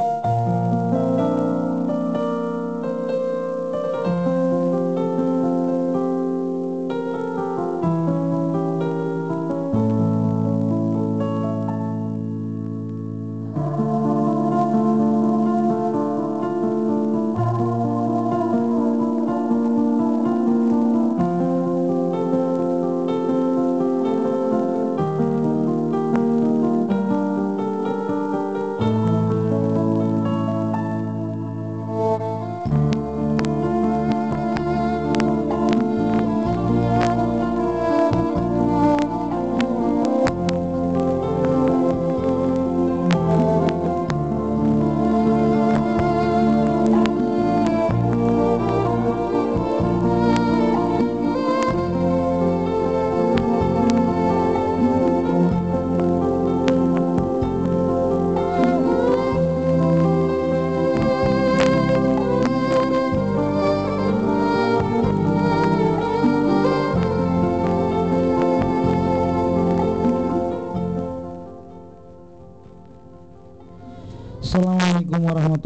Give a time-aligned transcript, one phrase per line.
[0.00, 0.29] Assalamualaikum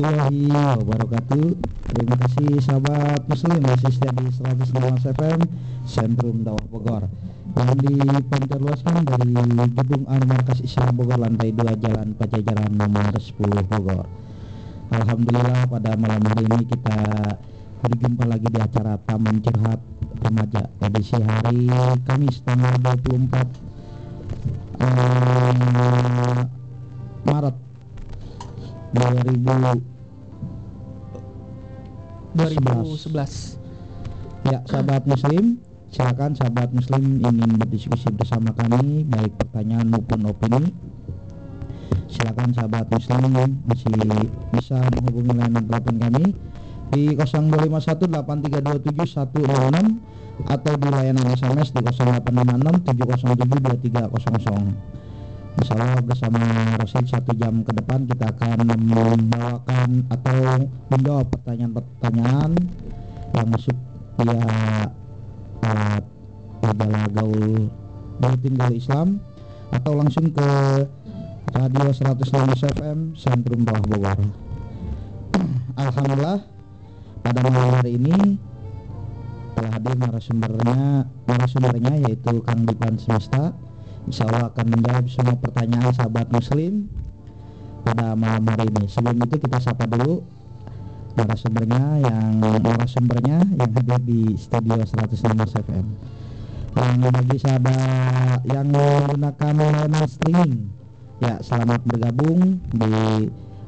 [0.05, 1.57] warahmatullahi wabarakatuh.
[1.95, 5.41] Terima kasih sahabat muslim Masih setia di 105 FM
[5.89, 7.09] Sentrum Dawah Bogor.
[7.55, 9.33] Yang dipancarluaskan dari
[9.73, 13.33] Gedung Al Markas Islam Bogor Lantai 2 Jalan Pajajaran nomor 10
[13.65, 14.05] Bogor.
[14.93, 16.99] Alhamdulillah pada malam hari ini kita
[17.81, 19.81] berjumpa lagi di acara Taman Curhat
[20.21, 20.69] Remaja.
[20.85, 21.73] Edisi hari
[22.05, 23.41] Kamis tanggal 24
[24.85, 26.45] eh,
[27.25, 27.57] Maret
[28.93, 29.94] 2000
[32.35, 33.59] 2011.
[33.59, 33.65] 2011.
[34.45, 35.57] Ya, sahabat muslim,
[35.89, 40.69] silakan sahabat muslim ingin berdiskusi bersama kami baik pertanyaan maupun opini.
[42.11, 43.33] Silakan sahabat muslim
[43.65, 43.89] masih
[44.53, 46.37] bisa menghubungi layanan telepon kami
[46.93, 48.05] di 0251
[50.45, 55.04] atau di layanan SMS di 0856 2300.
[55.55, 56.43] Insyaallah bersama
[56.83, 62.51] Rosin satu jam ke depan kita akan membawakan atau menjawab pertanyaan-pertanyaan
[63.35, 63.77] yang masuk
[64.19, 64.39] via
[65.63, 65.99] uh,
[67.15, 67.71] gaul
[68.19, 69.09] Bulletin Gaul Islam
[69.71, 70.49] atau langsung ke
[71.55, 74.19] Radio 105 FM Sentrum Bawah Bogor.
[75.87, 76.43] Alhamdulillah
[77.23, 78.17] pada malam hari ini
[79.55, 83.55] telah hadir narasumbernya narasumbernya yaitu Kang Dipan Semesta
[84.05, 86.93] Insya Allah akan menjawab semua pertanyaan sahabat muslim
[87.85, 88.85] pada malam hari ini.
[88.89, 90.21] Sebelum itu kita sapa dulu
[91.15, 95.87] narasumbernya yang narasumbernya yang hadir di studio 105 FM
[96.75, 100.55] yang bagi sahabat yang menggunakan layanan streaming.
[101.23, 102.93] Ya selamat bergabung di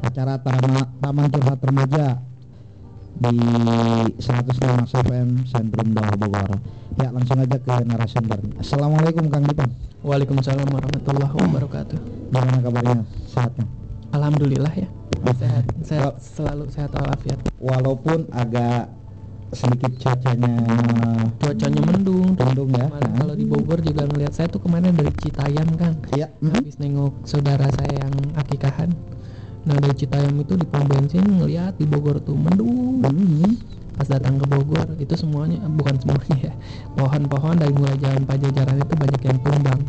[0.03, 2.19] acara Taman, Curhat Remaja
[3.17, 3.37] di
[4.21, 6.61] 105 FM Sentrum Bogor
[6.97, 8.39] ya langsung aja ke narasumber.
[8.61, 9.69] Assalamualaikum Kang Dipan
[10.07, 11.99] Waalaikumsalam warahmatullahi wabarakatuh.
[12.31, 13.03] Gimana kabarnya?
[13.27, 13.67] Sehatnya?
[14.15, 14.89] Alhamdulillah ya.
[15.35, 17.39] Sehat, sehat selalu sehat walafiat.
[17.59, 18.87] Walaupun agak
[19.51, 20.55] sedikit cuacanya
[21.43, 22.39] Cuacanya mendung.
[22.39, 22.87] Mendung ya.
[22.87, 25.97] Kemarin Kalau di Bogor juga ngelihat saya tuh kemarin dari Citayam Kang.
[26.15, 26.31] Iya.
[26.39, 28.91] Habis nengok saudara saya yang akikahan.
[29.67, 33.03] Nah dari Citayam itu di pom bensin ngelihat di Bogor tuh mendung.
[33.03, 33.51] Mhm.
[33.97, 36.55] Pas datang ke Bogor itu semuanya bukan semuanya ya
[36.95, 39.81] Pohon-pohon dari mulai jalan Pajajaran itu banyak yang tumbang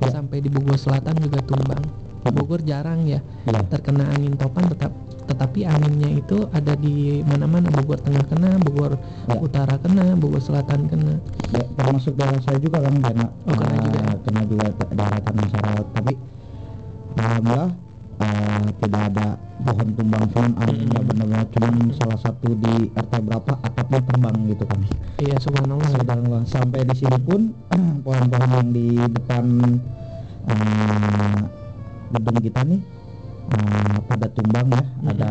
[0.00, 0.16] Ya.
[0.16, 1.84] Sampai di Bogor Selatan juga tumbang
[2.24, 4.92] Bogor jarang ya Iya terkena angin topan tetap
[5.28, 8.96] tetapi anginnya itu ada di mana-mana Bogor Tengah kena, Bogor
[9.28, 9.36] Ya.
[9.38, 11.20] Utara kena, Bogor Selatan kena.
[11.52, 14.00] Ya, termasuk daerah saya juga kan kena Oh, kena eh, juga.
[14.24, 16.12] kena juga da- daerah tanah Sarawak tapi
[17.14, 17.70] alhamdulillah
[18.20, 19.26] eh, tidak ada
[19.60, 21.08] pohon tumbang cuman anginnya Mm-mm.
[21.08, 24.80] benar-benar cuman salah satu di RT berapa atapnya terbang gitu kan
[25.18, 25.88] Iya subhanallah.
[25.90, 26.42] Subhanallah.
[26.44, 27.40] sampai di sini pun
[28.04, 29.44] pohon-pohon yang di depan
[32.10, 32.80] gedung kita nih
[33.50, 35.10] eh, pada tumbang ya Mm-mm.
[35.10, 35.30] ada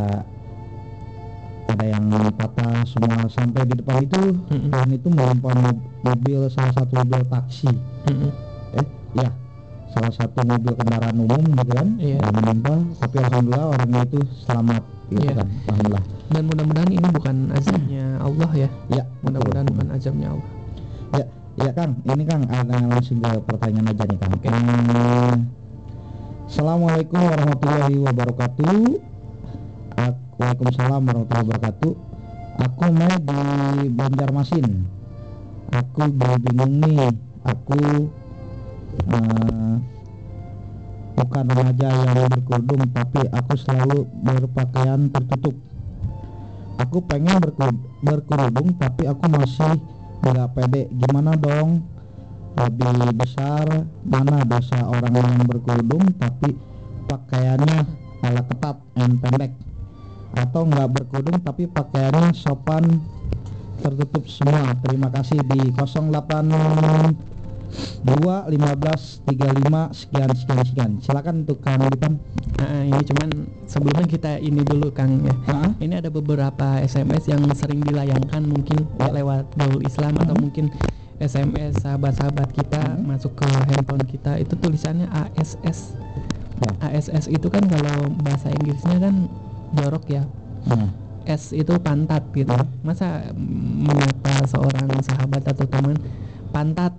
[1.70, 4.70] ada yang patah semua sampai di depan itu Mm-mm.
[4.70, 7.70] pohon itu menimpa mob- mobil salah satu mobil taksi
[8.06, 8.32] Mm-mm.
[8.74, 8.86] eh
[9.16, 9.30] ya
[9.90, 12.18] salah satu mobil kendaraan umum gitu kan Iya.
[12.22, 15.34] yang menimpa tapi alhamdulillah orangnya itu selamat gitu Iya.
[15.36, 18.70] kan alhamdulillah Dan mudah-mudahan ini bukan azabnya Allah ya.
[18.88, 20.50] ya Mudah-mudahan bukan azabnya Allah.
[21.10, 21.26] Ya,
[21.58, 24.32] ya Kang, ini Kang ada langsung ke pertanyaan aja nih Kang.
[24.38, 24.48] Oke.
[24.48, 25.34] Hmm,
[26.46, 28.78] Assalamualaikum warahmatullahi wabarakatuh.
[29.98, 31.92] Ak- Waalaikumsalam warahmatullahi wabarakatuh.
[32.60, 33.40] Aku mau di
[33.90, 34.68] Banjarmasin.
[35.72, 37.10] Aku bingung nih.
[37.44, 37.80] Aku
[39.08, 39.74] eh,
[41.20, 45.56] bukan remaja yang berkerudung tapi aku selalu berpakaian tertutup.
[46.80, 47.44] Aku pengen
[48.00, 49.76] berkerudung tapi aku masih
[50.24, 50.88] nggak pede.
[50.96, 51.84] Gimana dong?
[52.56, 53.68] Lebih besar
[54.04, 56.56] mana dosa orang yang berkerudung tapi
[57.08, 57.78] pakaiannya
[58.24, 59.52] ala ketat dan pendek.
[60.40, 63.04] Atau nggak berkerudung tapi pakaiannya sopan
[63.84, 64.72] tertutup semua.
[64.84, 67.39] Terima kasih di 08
[68.04, 72.18] 2 15 35 sekian sekian sekian silakan untuk Kang Dipan
[72.60, 73.30] Nah, ini cuman
[73.72, 75.32] sebelumnya kita ini dulu Kang ya.
[75.48, 75.72] Hah?
[75.80, 79.16] Ini ada beberapa SMS yang sering dilayangkan mungkin Ya.
[79.16, 80.42] lewat Gaul Islam atau Mhm.
[80.44, 80.66] mungkin
[81.24, 83.08] SMS sahabat-sahabat kita Mhm.
[83.08, 85.96] masuk ke handphone kita itu tulisannya ASS.
[86.60, 86.72] Ya.
[86.92, 89.32] ASS itu kan kalau bahasa Inggrisnya kan
[89.80, 90.28] jorok ya.
[90.68, 90.92] Nah,
[91.24, 92.52] S itu pantat gitu.
[92.52, 92.68] Ya.
[92.84, 95.96] Masa menyapa seorang sahabat atau teman
[96.52, 96.92] pantat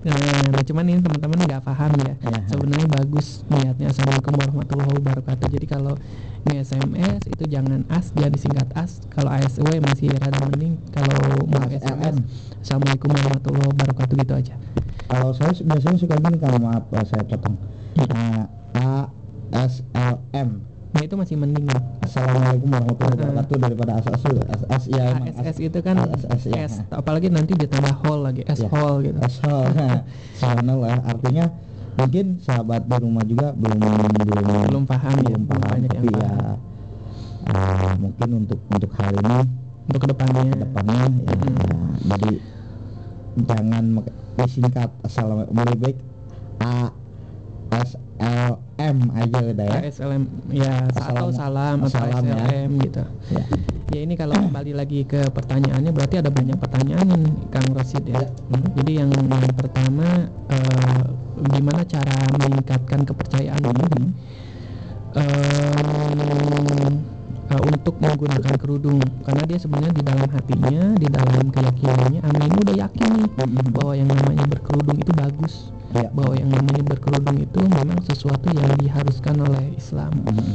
[0.00, 0.16] Nah,
[0.48, 2.16] nah, cuman ini teman-teman nggak paham ya.
[2.24, 2.40] Ya.
[2.48, 3.92] Sebenarnya bagus niatnya.
[3.92, 5.46] Assalamualaikum warahmatullahi wabarakatuh.
[5.52, 5.92] Jadi kalau
[6.48, 9.04] ini SMS itu jangan as, jangan disingkat as.
[9.12, 10.80] Kalau ASW masih rada mending.
[10.88, 12.16] Kalau mau SMS,
[12.64, 14.54] Assalamualaikum warahmatullahi wabarakatuh gitu aja.
[15.10, 17.58] kalau saya biasanya suka gini kalau maaf eh, saya potong
[17.90, 18.06] Hmm.
[18.06, 18.46] nah,
[18.78, 19.10] A
[19.66, 21.78] S L M Nah itu masih mending ya.
[22.02, 27.30] Assalamualaikum warahmatullahi wabarakatuh daripada ASS ASS ya emang ASS itu kan ASS ya S, apalagi
[27.30, 28.68] nanti ditambah hall lagi, S Ya.
[28.68, 29.14] hall gitu.
[29.16, 29.70] Asal
[30.34, 31.46] subhanallah artinya
[31.94, 36.02] mungkin sahabat di rumah juga belum belum Belum paham ya, belum belum paham banyak yang
[36.02, 36.58] tapi ya paham.
[37.50, 39.38] eh, mungkin untuk untuk hal ini
[39.86, 40.42] Untuk ke depannya.
[40.56, 41.54] depannya ya, Hmm.
[41.54, 41.78] ya,
[42.14, 42.32] jadi
[43.40, 43.84] jangan
[44.36, 45.96] disingkat assalamualaikum lebih baik
[46.60, 46.90] A
[47.78, 52.68] S L M aja udah ya ASLM ya atau Assalam- salam atau assalam ya.
[52.68, 53.02] Gitu.
[53.32, 53.44] ya
[53.90, 58.22] Ya ini kalau kembali lagi ke pertanyaannya berarti ada banyak pertanyaan nih Kang Rosid ya.
[58.22, 58.28] Ya.
[58.28, 58.62] Hmm.
[58.78, 60.06] Jadi yang yang pertama
[60.46, 61.02] eh,
[61.50, 64.08] gimana cara meningkatkan kepercayaan ini Hmm.
[65.10, 66.92] Em,
[67.50, 72.58] eh, untuk menggunakan kerudung karena dia sebenarnya di dalam hatinya, di dalam keyakinannya Ami ini
[72.62, 73.72] udah yakin nih Hmm.
[73.72, 75.54] bahwa yang namanya berkerudung itu bagus,
[75.96, 80.12] ya bahwa yang namanya berkerudung itu memang sesuatu yang diharuskan oleh Islam.
[80.28, 80.54] Hmm.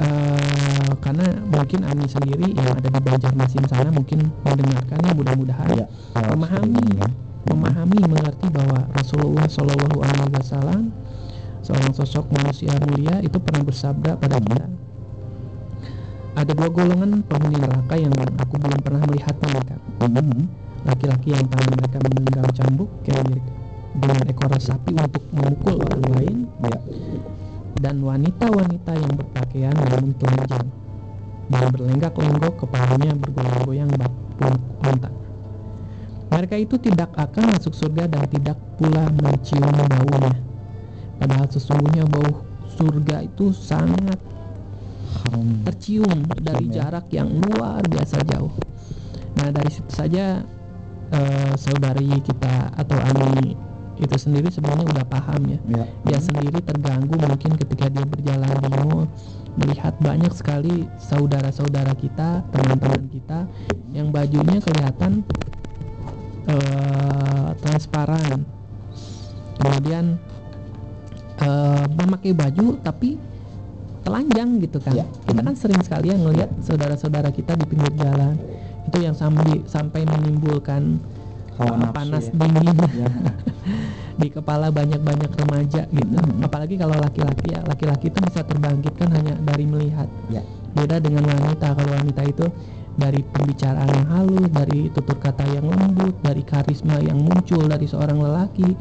[0.00, 5.86] Eh, karena mungkin Ami sendiri yang ada di Banjarmasin sana mungkin mendengarkannya mudah-mudahan ya
[6.16, 7.08] kalau memahami ya.
[7.52, 10.94] memahami mengerti bahwa Rasulullah Shallallahu Alaihi Wasallam
[11.60, 14.64] seorang sosok manusia mulia itu pernah bersabda pada kita
[16.38, 19.80] ada dua golongan penghuni neraka yang aku belum pernah melihatnya Kak.
[20.00, 20.46] Hmm.
[20.80, 23.46] laki-laki yang tangan mereka menggenggam cambuk yang mirip
[24.00, 26.78] dengan ekor sapi untuk memukul orang lain ya
[27.80, 30.68] dan wanita-wanita yang berpakaian namun telanjang
[31.50, 34.12] yang berlenggak-lenggok kepalanya bergoyang-goyang bak
[34.86, 35.10] unta.
[36.30, 40.32] Mereka itu tidak akan masuk surga dan tidak pula mencium baunya.
[41.18, 42.46] Padahal sesungguhnya bau
[42.78, 44.16] surga itu sangat
[45.66, 46.84] tercium dari ya.
[46.84, 48.52] jarak yang luar biasa jauh.
[49.38, 50.42] Nah dari situ saja
[51.10, 53.56] eh, saudari kita atau Ani
[54.00, 58.68] itu sendiri sebenarnya udah paham ya ya dia sendiri terganggu mungkin ketika dia berjalan di
[58.72, 59.04] mall
[59.58, 63.44] melihat banyak sekali saudara-saudara kita, teman-teman kita
[63.90, 65.26] yang bajunya kelihatan
[66.46, 68.46] eh, transparan.
[69.60, 70.16] Kemudian
[71.42, 73.18] eh, memakai baju tapi
[74.02, 74.94] telanjang gitu kan.
[74.96, 75.06] Ya.
[75.26, 78.36] Kita kan sering sekali ya ngelihat saudara-saudara kita di pinggir jalan
[78.88, 80.98] itu yang sampai sampai menimbulkan
[81.60, 82.40] Hawa panas ya.
[82.40, 83.08] dingin ya
[84.20, 86.16] di kepala banyak-banyak remaja gitu.
[86.16, 86.44] Mhm.
[86.44, 90.08] Apalagi kalau laki-laki ya, laki-laki itu bisa terbangkitkan hanya dari melihat.
[90.28, 90.44] ya
[90.76, 91.72] Beda dengan wanita.
[91.74, 92.46] Kalau wanita itu
[93.00, 98.20] dari pembicaraan yang halus, dari tutur kata yang lembut, dari karisma yang muncul dari seorang
[98.20, 98.76] lelaki,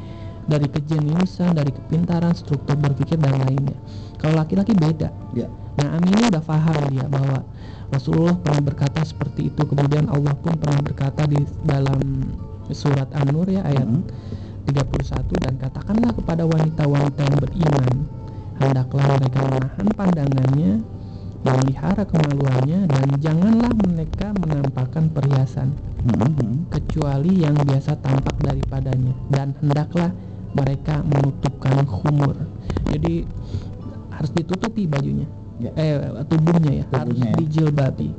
[0.49, 3.77] dari kejeniusan, dari kepintaran, struktur berpikir dan lainnya.
[4.19, 5.09] Kalau laki-laki beda.
[5.33, 5.47] ya
[5.79, 7.39] Nah, Ami ini udah paham dia bahwa
[7.87, 11.97] Rasulullah pernah berkata seperti itu, kemudian Allah pun pernah berkata di dalam
[12.69, 14.03] surat An-Nur ya ayat Hmm.
[14.69, 17.93] 31 dan katakanlah kepada wanita-wanita yang beriman
[18.61, 20.71] hendaklah mereka menahan pandangannya
[21.41, 25.73] memelihara kemaluannya dan janganlah mereka menampakkan perhiasan
[26.05, 26.69] Hmm.
[26.69, 30.13] kecuali yang biasa tampak daripadanya dan hendaklah
[30.53, 32.35] mereka menutupkan khumur
[32.93, 33.25] jadi
[34.19, 35.25] harus ditutupi bajunya
[35.59, 35.75] Ya.
[35.75, 37.37] eh tubuhnya ya harus Tubuhnya ya.
[37.43, 38.09] dijilbabi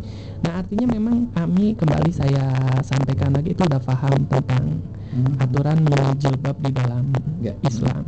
[0.45, 2.45] nah artinya memang kami kembali saya
[2.85, 4.65] sampaikan lagi itu udah paham tentang
[5.11, 5.43] Hmm.
[5.43, 7.03] aturan menjilbab di dalam
[7.43, 7.51] Ya.
[7.67, 8.07] Islam.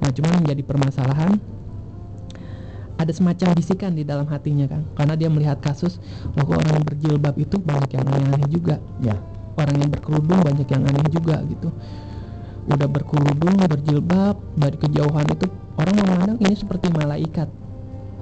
[0.00, 1.36] Nah, cuman menjadi permasalahan
[2.96, 6.00] ada semacam bisikan di dalam hatinya kan, karena dia melihat kasus,
[6.32, 9.20] wah kok orang yang berjilbab itu banyak yang aneh-aneh juga, ya
[9.60, 11.68] orang yang berkerudung banyak yang aneh juga gitu.
[12.64, 17.48] udah berkerudung berjilbab dari kejauhan itu orang memandang ini seperti malaikat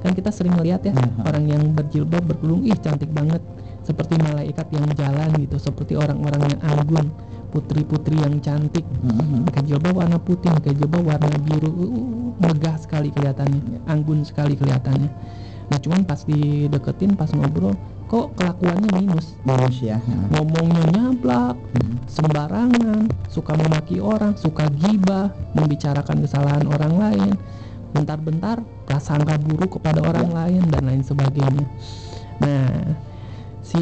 [0.03, 1.23] kan kita sering melihat ya Mhm.
[1.23, 3.39] orang yang berjilbab berkerudung ih cantik banget
[3.83, 7.07] seperti malaikat yang jalan gitu seperti orang-orang yang anggun
[7.53, 9.47] putri-putri yang cantik Mhm.
[9.47, 15.11] pakai jilbab warna putih pakai jilbab warna biru uh, megah sekali kelihatannya anggun sekali kelihatannya
[15.71, 17.77] nah cuman pas dideketin pas ngobrol
[18.13, 19.97] kok kelakuannya minus Bonus ya.
[20.37, 21.95] Ngomongnya nyablak Mhm.
[22.05, 27.33] sembarangan suka memaki orang suka gibah membicarakan kesalahan orang lain
[27.93, 30.37] bentar-bentar prasangka buruk kepada orang Ya.
[30.45, 31.65] lain dan lain sebagainya
[32.37, 32.69] nah
[33.63, 33.81] si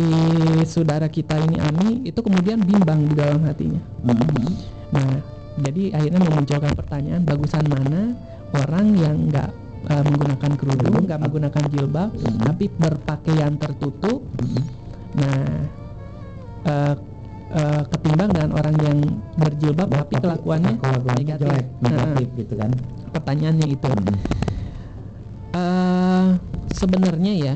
[0.66, 4.46] saudara kita ini Ami itu kemudian bimbang di dalam hatinya Mhm.
[4.90, 5.22] Nah,
[5.58, 8.14] jadi akhirnya memunculkan pertanyaan bagusan mana
[8.52, 9.50] orang yang nggak
[9.90, 12.38] eh, menggunakan kerudung, nggak menggunakan jilbab, Mhm.
[12.46, 14.22] tapi berpakaian tertutup.
[14.38, 14.62] Mhm.
[15.10, 15.44] Nah,
[16.62, 16.94] eh,
[17.50, 18.98] eh, ketimbang dengan orang yang
[19.34, 21.42] berjilbab tapi kelakuannya kelakuannya negatif.
[21.50, 22.70] jelek, Nah, negatif gitu kan.
[23.10, 23.88] pertanyaannya itu.
[23.90, 24.16] Mhm.
[25.50, 26.26] eh
[26.70, 27.54] sebenarnya ya,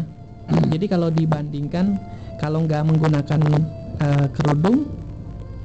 [0.67, 1.95] jadi kalau dibandingkan
[2.43, 3.41] kalau nggak menggunakan
[4.03, 4.91] eh, kerudung,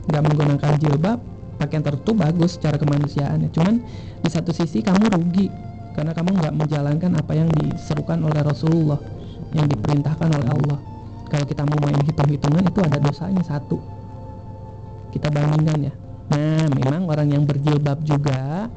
[0.06, 1.18] nggak menggunakan jilbab,
[1.58, 3.50] pakaian tertutup bagus secara kemanusiaan.
[3.50, 3.82] Cuman
[4.22, 5.50] di satu sisi kamu rugi
[5.94, 9.00] karena kamu nggak menjalankan apa yang diserukan oleh Rasulullah,
[9.54, 10.80] yang diperintahkan oleh Allah.
[11.30, 13.78] Kalau kita mau main hitung-hitungan itu ada dosanya satu.
[15.14, 15.94] Kita bandingkan ya.
[16.30, 18.70] Nah, memang orang yang berjilbab juga,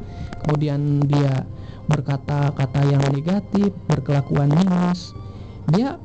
[0.45, 1.45] kemudian dia
[1.89, 5.13] berkata-kata yang negatif, berkelakuan minus,
[5.69, 6.01] dia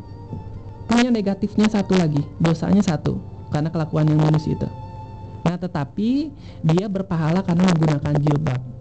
[0.87, 3.19] punya negatifnya satu lagi, dosanya satu
[3.51, 4.67] karena kelakuan yang minus itu.
[5.47, 6.35] Nah, tetapi
[6.67, 8.76] dia berpahala karena menggunakan jilbab.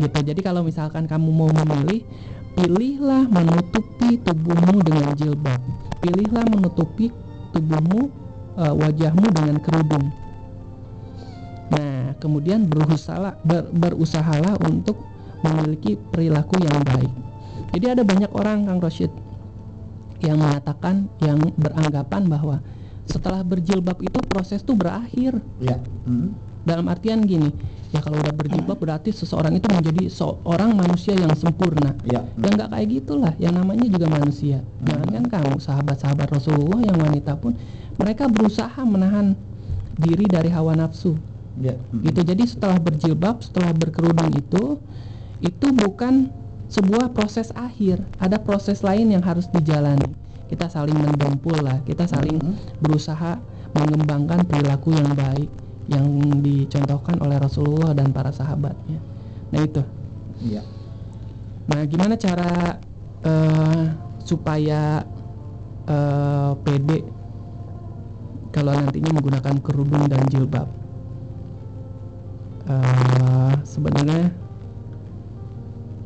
[0.00, 0.18] Gitu.
[0.32, 2.08] Jadi kalau misalkan kamu mau memilih,
[2.56, 5.60] pilihlah menutupi tubuhmu dengan jilbab.
[6.00, 7.12] Pilihlah menutupi
[7.52, 8.08] tubuhmu
[8.56, 10.08] eh, wajahmu dengan kerudung.
[11.70, 14.98] Nah, kemudian berusaha ber- berusahalah untuk
[15.44, 17.12] memiliki perilaku yang baik.
[17.70, 19.12] Jadi ada banyak orang Kang Roshid
[20.20, 22.56] yang mengatakan yang beranggapan bahwa
[23.08, 25.38] setelah berjilbab itu proses tuh berakhir.
[25.62, 25.78] Ya.
[26.04, 26.34] Mhm.
[26.66, 27.48] Dalam artian gini,
[27.90, 31.94] ya kalau udah berjilbab berarti seseorang itu menjadi seorang manusia yang sempurna.
[32.06, 32.22] Ya.
[32.22, 34.62] Ya nggak kayak gitulah, yang namanya juga manusia.
[34.86, 37.58] Jangan kan kamu sahabat-sahabat Rasulullah yang wanita pun
[37.98, 39.34] mereka berusaha menahan
[40.00, 41.18] diri dari hawa nafsu
[41.60, 41.76] Ya.
[41.92, 44.80] Gitu jadi setelah berjilbab setelah berkerudung itu
[45.44, 46.32] itu bukan
[46.72, 50.08] sebuah proses akhir ada proses lain yang harus dijalani
[50.48, 52.80] kita saling mendempul lah kita saling Mhm.
[52.80, 53.36] berusaha
[53.76, 55.50] mengembangkan perilaku yang baik
[55.90, 56.06] yang
[56.38, 59.02] dicontohkan oleh Rasulullah dan para sahabatnya.
[59.50, 59.82] Nah itu.
[60.40, 60.62] Iya.
[61.70, 62.80] nah gimana cara
[63.22, 63.84] eh,
[64.24, 65.04] supaya
[65.86, 66.98] eh, pede
[68.50, 70.66] kalau nantinya menggunakan kerudung dan jilbab?
[72.66, 74.30] Eh, sebenarnya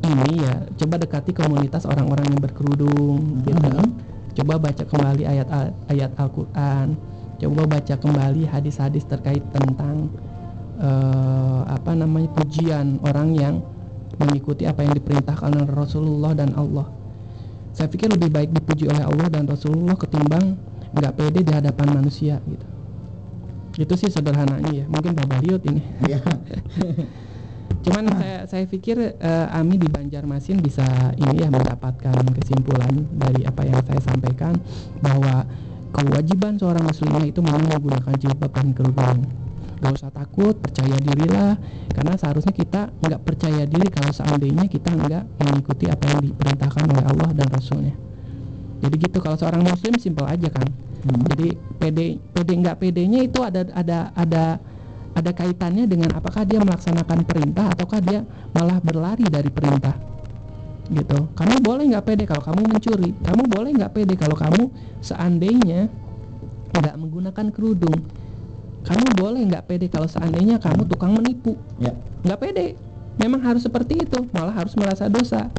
[0.05, 3.73] ini ya coba dekati komunitas orang-orang yang berkerudung gitu.
[3.73, 3.89] Mhm.
[4.35, 5.47] coba baca kembali ayat
[5.87, 6.99] ayat Al-Qur'an
[7.41, 10.09] coba baca kembali hadis-hadis terkait tentang
[10.79, 13.55] eh, apa namanya pujian orang yang
[14.15, 16.87] mengikuti apa yang diperintahkan oleh Rasulullah dan Allah.
[17.75, 20.55] Saya pikir lebih baik dipuji oleh Allah dan Rasulullah ketimbang
[20.95, 22.67] nggak pede di hadapan manusia gitu.
[23.75, 24.85] Itu sih sederhananya ya.
[24.87, 25.83] Mungkin Bapak Liut ini.
[26.07, 26.23] Ya.
[27.85, 30.85] Cuman saya saya pikir eh, Ami di Banjarmasin bisa
[31.19, 34.55] ini ya mendapatkan kesimpulan dari apa yang saya sampaikan
[35.03, 35.43] bahwa
[35.95, 39.19] kewajiban seorang muslimah itu memang menggunakan jilbab dan kerudung.
[39.79, 41.55] Gak usah takut, percaya dirilah
[41.91, 47.05] karena seharusnya kita nggak percaya diri kalau seandainya kita nggak mengikuti apa yang diperintahkan oleh
[47.05, 47.95] Allah dan Rasulnya.
[48.83, 50.67] Jadi gitu kalau seorang muslim simpel aja kan.
[51.05, 51.21] Mhm.
[51.31, 51.47] Jadi
[51.79, 54.43] pede pede nggak pedenya itu ada ada ada
[55.15, 60.14] ada kaitannya dengan apakah dia melaksanakan perintah ataukah dia malah berlari dari perintah
[60.89, 61.29] gitu.
[61.33, 63.11] Kamu boleh nggak pede kalau kamu mencuri?
[63.25, 64.69] Kamu boleh nggak pede kalau kamu
[65.01, 65.89] seandainya
[66.75, 67.99] nggak menggunakan kerudung?
[68.85, 71.57] Kamu boleh nggak pede kalau seandainya kamu tukang menipu?
[71.81, 71.93] Ya.
[72.21, 72.67] nggak pede.
[73.17, 74.19] Memang harus seperti itu.
[74.29, 75.49] Malah harus merasa dosa.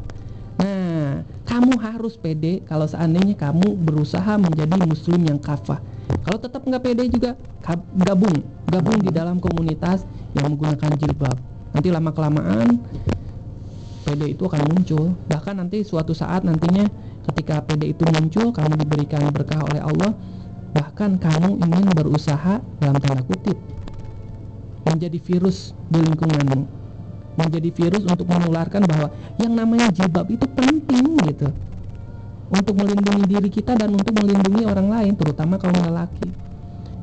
[0.57, 5.83] Nah kamu harus pede kalau seandainya kamu berusaha menjadi muslim yang kafah.
[6.23, 7.35] Kalau tetap nggak pede juga
[7.99, 8.43] gabung.
[8.67, 11.35] Gabung di dalam komunitas yang menggunakan jilbab.
[11.75, 12.79] Nanti lama kelamaan
[14.07, 15.11] pede itu akan muncul.
[15.27, 16.87] Bahkan nanti suatu saat nantinya
[17.27, 20.15] ketika pede itu muncul kamu diberikan berkah oleh Allah
[20.71, 23.59] bahkan kamu ingin berusaha dalam tanda kutip
[24.87, 26.79] menjadi virus di lingkunganmu.
[27.37, 31.51] Menjadi virus untuk menularkan bahwa yang namanya jilbab itu penting gitu.
[32.47, 36.31] Untuk melindungi diri kita dan untuk melindungi orang lain terutama kaum lelaki.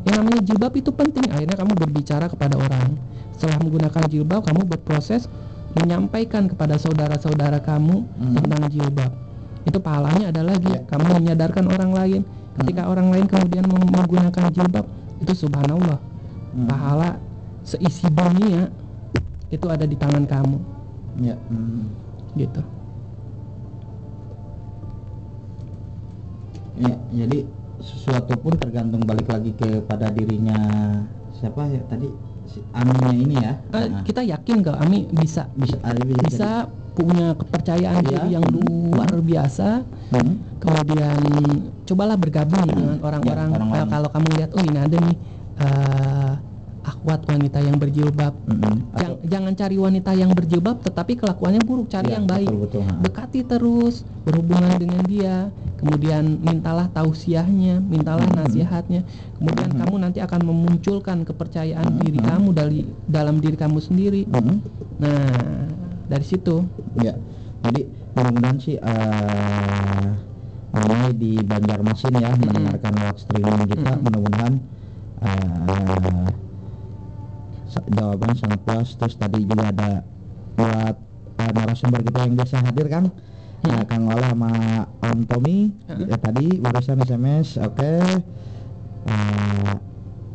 [0.09, 1.29] Yang namanya jilbab itu penting.
[1.31, 2.99] Akhirnya kamu berbicara kepada orang.
[3.37, 5.31] Setelah menggunakan jilbab kamu berproses
[5.75, 8.35] menyampaikan kepada saudara-saudara kamu Hmm.
[8.39, 9.13] tentang jilbab
[9.65, 10.81] itu pahalanya ada lagi Ya.
[10.87, 12.21] kamu menyadarkan orang lain
[12.63, 14.87] ketika orang lain kemudian meng- menggunakan jilbab
[15.19, 15.99] itu subhanallah
[16.55, 16.69] Hmm.
[16.71, 17.19] pahala
[17.67, 18.71] seisi dunia
[19.51, 20.59] itu ada di tangan kamu
[21.21, 21.35] Ya.
[21.51, 21.85] hmm.
[22.37, 22.63] gitu
[26.75, 27.47] Ya, jadi
[27.79, 30.59] sesuatu pun tergantung balik lagi kepada dirinya
[31.31, 32.11] siapa ya tadi
[32.47, 33.53] si aminnya ini ya.
[33.69, 36.51] Nah, kita yakin gak Ami bisa bisa bisa, bisa
[36.95, 38.09] punya kepercayaan Iya.
[38.09, 40.35] diri yang luar biasa jadi- Hmm.
[40.63, 41.19] kemudian
[41.85, 43.89] cobalah bergabung dengan orang-orang Ya, orang-orang.
[43.91, 45.17] kalau, kalau kamu lihat oh ini ada nih
[45.55, 46.14] eh,
[47.05, 48.89] akhwat wanita yang berjilbab Mm-mm.
[48.97, 52.65] Jang- Atau- jangan cari wanita yang berjilbab tetapi kelakuannya buruk cari Ya, yang baik betul,
[52.65, 52.97] betul, ha.
[52.97, 53.95] dekati terus
[54.25, 55.37] berhubungan dengan dia
[55.77, 58.37] kemudian mintalah tausiahnya mintalah Mhm.
[58.41, 59.05] nasihatnya
[59.37, 59.79] kemudian Mhm.
[59.85, 62.01] kamu nanti akan memunculkan kepercayaan Mhm.
[62.01, 64.65] diri kamu dari dalam diri kamu sendiri Mm-mm.
[64.97, 65.29] nah
[66.09, 66.65] dari situ
[66.97, 67.21] Ya,
[67.61, 67.85] jadi
[68.15, 70.09] mudah-mudahan sih eh
[70.73, 74.05] mulai di Banjarmasin ya mendengarkan lewat streaming kita, Mm-mm.
[74.09, 74.53] mudah-mudahan
[75.21, 76.44] sa-
[77.91, 78.89] jawabannya sangat puas.
[78.95, 79.91] Terus tadi juga ada
[80.55, 80.97] buat
[81.43, 83.09] eh, narasumber kita yang biasa hadir Kang,
[83.65, 83.81] Hmm.
[83.81, 84.53] Eh, Kang Ola sama
[85.01, 86.13] Om Tommy Heeh.
[86.13, 87.93] ya, tadi barusan SMS, oke.
[89.09, 89.73] Eh,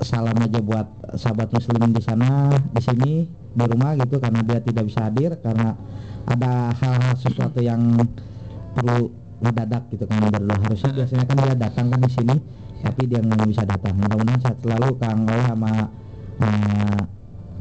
[0.02, 4.90] salam aja buat sahabat muslim di sana, di sini, di rumah gitu karena dia tidak
[4.90, 5.78] bisa hadir karena
[6.30, 7.82] ada hal-hal sesuatu yang
[8.78, 12.36] perlu mendadak gitu kan berdua harusnya biasanya kan dia datang kan di sini
[12.84, 15.72] tapi dia nggak bisa datang mudah-mudahan sehat selalu Kang Ola sama
[16.44, 17.02] eh,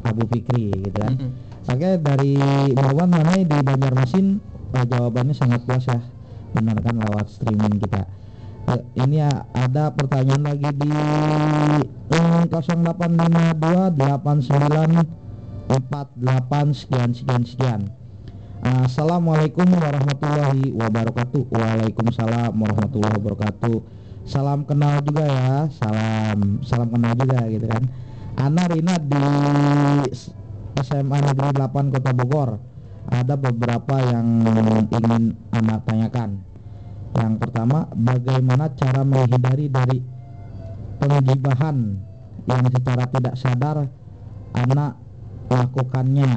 [0.03, 1.13] Abu Fikri gitu kan.
[1.15, 1.31] Mm-mm.
[1.69, 2.33] Oke dari
[2.73, 4.41] Marwan mana di Banjarmasin
[4.73, 5.99] eh, jawabannya sangat puas ya
[6.49, 8.09] benar kan lewat streaming kita.
[8.69, 10.91] Eh, ini ya ada pertanyaan lagi di
[12.09, 15.05] eh, 0852 89
[15.69, 17.81] 48 sekian sekian sekian.
[18.59, 21.47] Assalamualaikum warahmatullahi wabarakatuh.
[21.53, 23.77] Waalaikumsalam warahmatullahi wabarakatuh.
[24.29, 27.81] Salam kenal juga ya Salam Salam kenal juga gitu kan
[28.39, 29.19] Ana Rina di
[30.79, 32.49] SMA Negeri 8 Kota Bogor
[33.11, 34.47] Ada beberapa yang
[34.95, 36.39] ingin Ana tanyakan.
[37.19, 39.99] Yang pertama Bagaimana cara menghindari dari
[41.03, 41.77] Penggibahan
[42.47, 43.77] Yang secara tidak sadar
[44.55, 44.95] Anak
[45.51, 46.31] lakukannya?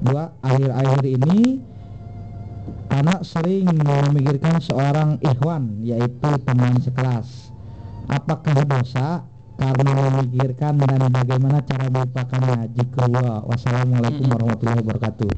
[0.00, 1.60] Dua, akhir-akhir ini
[2.92, 7.52] anak sering memikirkan seorang ikhwan yaitu teman sekelas.
[8.08, 9.24] Apakah dosa
[9.56, 12.58] karena memikirkan dan bagaimana cara melupakannya?
[12.76, 15.30] Jika wa, wassalamualaikum warahmatullahi wabarakatuh.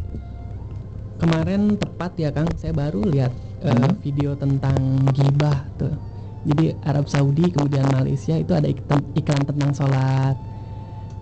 [1.19, 3.99] kemarin tepat ya Kang saya baru lihat Hmm.
[3.99, 4.79] video tentang
[5.11, 5.99] gibah tuh
[6.47, 10.37] jadi Arab Saudi kemudian Malaysia itu ada iklan, iklan tentang sholat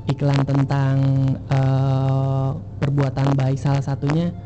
[0.06, 0.96] iklan tentang
[1.48, 4.36] eh, perbuatan baik salah satunya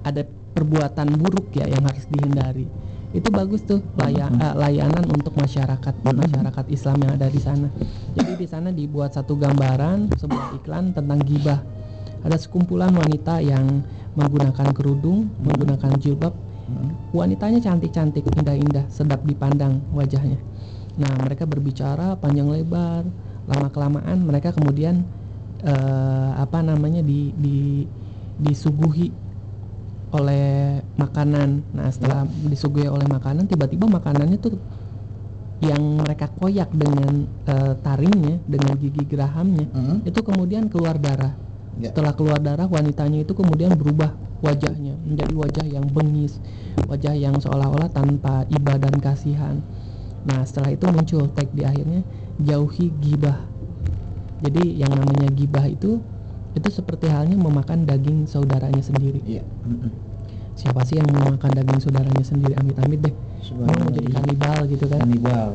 [0.00, 0.24] ada
[0.56, 2.72] perbuatan buruk ya yang harus dihindari
[3.14, 7.70] itu bagus tuh laya- eh, layanan untuk masyarakat masyarakat Islam yang ada di sana.
[8.10, 11.62] Jadi di sana dibuat satu gambaran sebuah iklan tentang gibah.
[12.26, 13.86] Ada sekumpulan wanita yang
[14.18, 16.34] menggunakan kerudung menggunakan jilbab.
[17.14, 20.40] Wanitanya cantik-cantik, indah-indah, sedap dipandang wajahnya.
[20.98, 23.06] Nah, mereka berbicara panjang lebar,
[23.46, 25.04] lama kelamaan mereka kemudian
[25.60, 27.84] eh, apa namanya di, di
[28.34, 29.23] disuguhi
[30.14, 31.66] oleh makanan.
[31.74, 34.62] Nah, setelah disuguhi oleh makanan, tiba-tiba makanannya tuh
[35.58, 39.98] yang mereka koyak dengan eh, taringnya, dengan gigi gerahamnya, Hmm.
[40.06, 41.34] itu kemudian keluar darah.
[41.74, 41.90] Ya.
[41.90, 46.38] Setelah keluar darah, wanitanya itu kemudian berubah wajahnya menjadi wajah yang bengis,
[46.86, 49.58] wajah yang seolah-olah tanpa iba dan kasihan.
[50.22, 52.06] Nah, setelah itu muncul tag di akhirnya
[52.38, 53.50] jauhi gibah.
[54.44, 55.98] Jadi yang namanya gibah itu
[56.54, 59.18] itu seperti halnya memakan daging saudaranya sendiri.
[59.26, 59.42] Iya.
[59.66, 60.03] Hmm.
[60.54, 62.54] Siapa sih yang mau makan daging saudaranya sendiri?
[62.54, 63.14] Amit-amit deh.
[63.58, 65.00] Mau jadi kanibal gitu kan.
[65.02, 65.50] kanibal.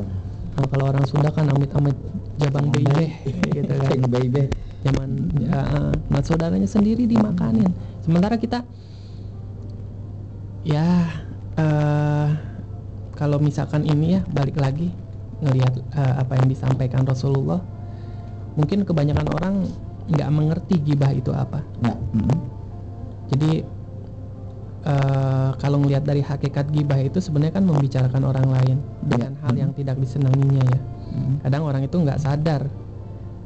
[0.50, 1.96] Nah, kalau orang Sunda kan amit-amit
[2.36, 3.10] jabang beyeh
[3.56, 3.96] gitu kan.
[4.08, 4.44] Baby.
[4.80, 5.60] zaman ya,
[6.08, 7.68] nah saudaranya sendiri dimakanin
[8.00, 8.64] sementara kita
[10.64, 11.04] ya
[11.52, 12.28] eh
[13.12, 14.88] kalau misalkan ini ya balik lagi
[15.44, 17.60] ngelihat eh, apa yang disampaikan Rasulullah
[18.56, 19.54] mungkin kebanyakan orang
[20.08, 21.92] nggak mengerti gibah itu apa Ya.
[22.16, 22.40] Hmm.
[23.28, 23.68] jadi
[24.82, 29.70] eh, kalau ngelihat dari hakikat gibah itu sebenarnya kan membicarakan orang lain dengan hal yang
[29.72, 31.42] tidak disenanginya ya Hmm.
[31.42, 32.70] kadang orang itu nggak sadar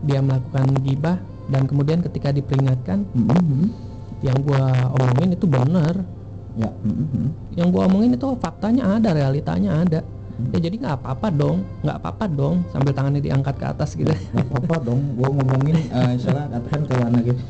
[0.04, 1.16] dia melakukan gibah
[1.48, 3.32] dan kemudian ketika diperingatkan Hmm.
[3.32, 3.66] Hmm.
[4.20, 6.04] yang gua omongin itu benar
[6.54, 6.70] Ya.
[6.84, 7.08] Hmm.
[7.08, 7.28] Hmm.
[7.56, 10.00] yang gua omongin itu faktanya ada realitanya ada
[10.50, 14.44] ya jadi nggak apa-apa dong nggak apa-apa dong sambil tangannya diangkat ke atas gitu nggak
[14.44, 17.42] apa-apa dong gua ngomongin eh misalnya katakan kalau anak gitu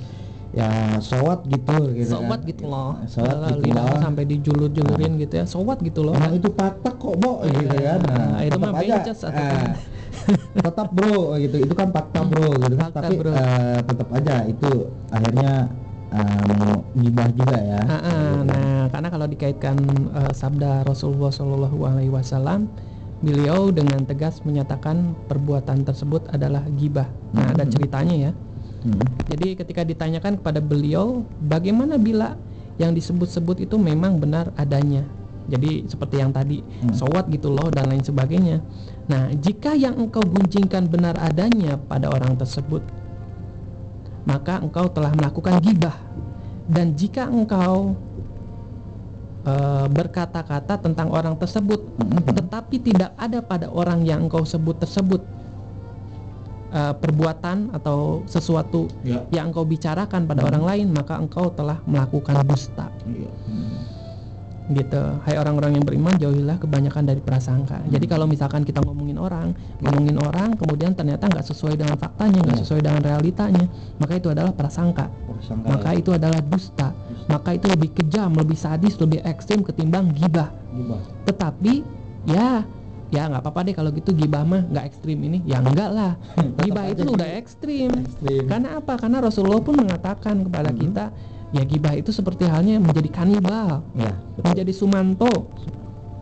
[0.55, 0.71] ya
[1.03, 2.49] sowat gitu gitu sowat kan.
[2.49, 2.93] gitu loh.
[3.11, 3.99] Sowat Alah, gitu loh.
[3.99, 5.45] sampai dijulur-julurin gitu ya.
[5.51, 6.14] Sowat gitu loh.
[6.14, 7.43] Emang itu patah kok bo?
[7.43, 7.99] Iya, gitu kan.
[8.07, 9.69] Nah, itu tetap mah atau eh, kan.
[10.55, 11.57] tetap bro gitu.
[11.59, 12.75] Itu kan fakta bro gitu.
[12.79, 13.33] kan tapi bro.
[13.35, 14.71] eh, tetap aja itu
[15.11, 15.51] akhirnya
[16.14, 17.83] eh, mau gibah juga ya.
[17.85, 18.64] Ah, ah, nah
[18.95, 19.77] karena kalau dikaitkan
[20.14, 22.71] eh, sabda Rasulullah Shallallahu Alaihi Wasallam
[23.19, 27.11] beliau dengan tegas menyatakan perbuatan tersebut adalah gibah.
[27.35, 27.73] Nah ada Mhm.
[27.75, 28.33] ceritanya ya
[28.85, 29.01] Hmm.
[29.33, 32.37] Jadi ketika ditanyakan kepada beliau, bagaimana bila
[32.77, 35.09] yang disebut-sebut itu memang benar adanya?
[35.49, 36.92] Jadi seperti yang tadi, Hmm.
[36.92, 38.61] sowat gitu loh dan lain sebagainya.
[39.09, 42.81] Nah, jika yang engkau gunjingkan benar adanya pada orang tersebut,
[44.25, 45.97] maka engkau telah melakukan gibah.
[46.68, 47.97] Dan jika engkau
[49.44, 52.25] eh, berkata-kata tentang orang tersebut, Hmm.
[52.25, 55.20] tetapi tidak ada pada orang yang engkau sebut tersebut
[56.75, 60.51] eh, perbuatan atau sesuatu ya yang engkau bicarakan pada Hmm.
[60.51, 63.79] orang lain maka engkau telah melakukan dusta iya Hmm.
[64.67, 67.93] gitu hai orang-orang yang beriman jauhilah kebanyakan dari prasangka Hmm.
[67.93, 72.57] jadi kalau misalkan kita ngomongin orang ngomongin orang kemudian ternyata nggak sesuai dengan faktanya nggak
[72.57, 72.63] Ya.
[72.65, 73.65] sesuai dengan realitanya
[73.97, 76.01] maka itu adalah prasangka Prasangka maka ya.
[76.01, 76.89] itu adalah dusta
[77.25, 81.85] maka itu lebih kejam lebih sadis lebih ekstrim ketimbang gibah gibah tetapi
[82.25, 82.65] ya
[83.14, 85.38] ya nggak apa-apa deh kalau gitu gibah mah nggak ekstrim ini.
[85.46, 86.18] Ya enggak lah.
[86.35, 87.90] Tetap gibah itu udah ekstrim.
[87.94, 88.44] Ekstrim.
[88.50, 88.98] Karena apa?
[88.98, 90.79] Karena Rasulullah pun mengatakan kepada Mhm.
[90.83, 91.05] kita
[91.55, 94.42] ya gibah itu seperti halnya menjadi kanibal ya betul.
[94.50, 95.31] menjadi sumanto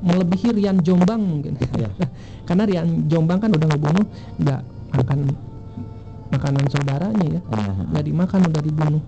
[0.05, 1.57] melebihi Rian Jombang mungkin.
[1.81, 1.89] Ya.
[2.49, 4.61] Karena Rian Jombang kan udah ngebunuh nggak
[4.93, 5.19] makan
[6.29, 7.41] makanan saudaranya ya.
[7.41, 9.03] Ya, nggak dimakan udah dibunuh.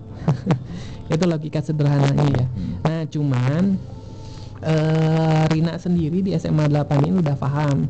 [1.13, 2.45] Itu logika sederhananya ya.
[2.49, 2.73] Hmm.
[2.81, 3.63] nah cuman
[4.61, 7.87] eh, Rina sendiri di SMA 8 ini udah paham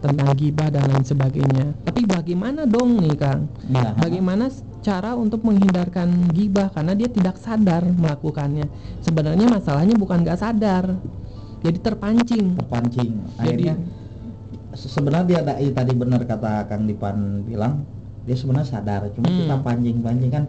[0.00, 1.76] tentang gibah dan lain sebagainya.
[1.84, 3.52] Tapi bagaimana dong nih Kang?
[3.68, 4.48] Ya bagaimana
[4.80, 6.72] cara untuk menghindarkan gibah?
[6.72, 8.64] Karena dia tidak sadar melakukannya.
[9.04, 10.96] Sebenarnya masalahnya bukan nggak sadar
[11.60, 12.56] jadi terpancing.
[12.56, 13.10] Terpancing.
[13.36, 13.74] Jadi akhirnya
[14.72, 17.84] se- sebenarnya dia ada iya, tadi benar kata Kang Dipan bilang
[18.24, 19.12] dia sebenarnya sadar.
[19.12, 19.38] Cuma Hmm.
[19.44, 20.44] kita pancing-pancing kan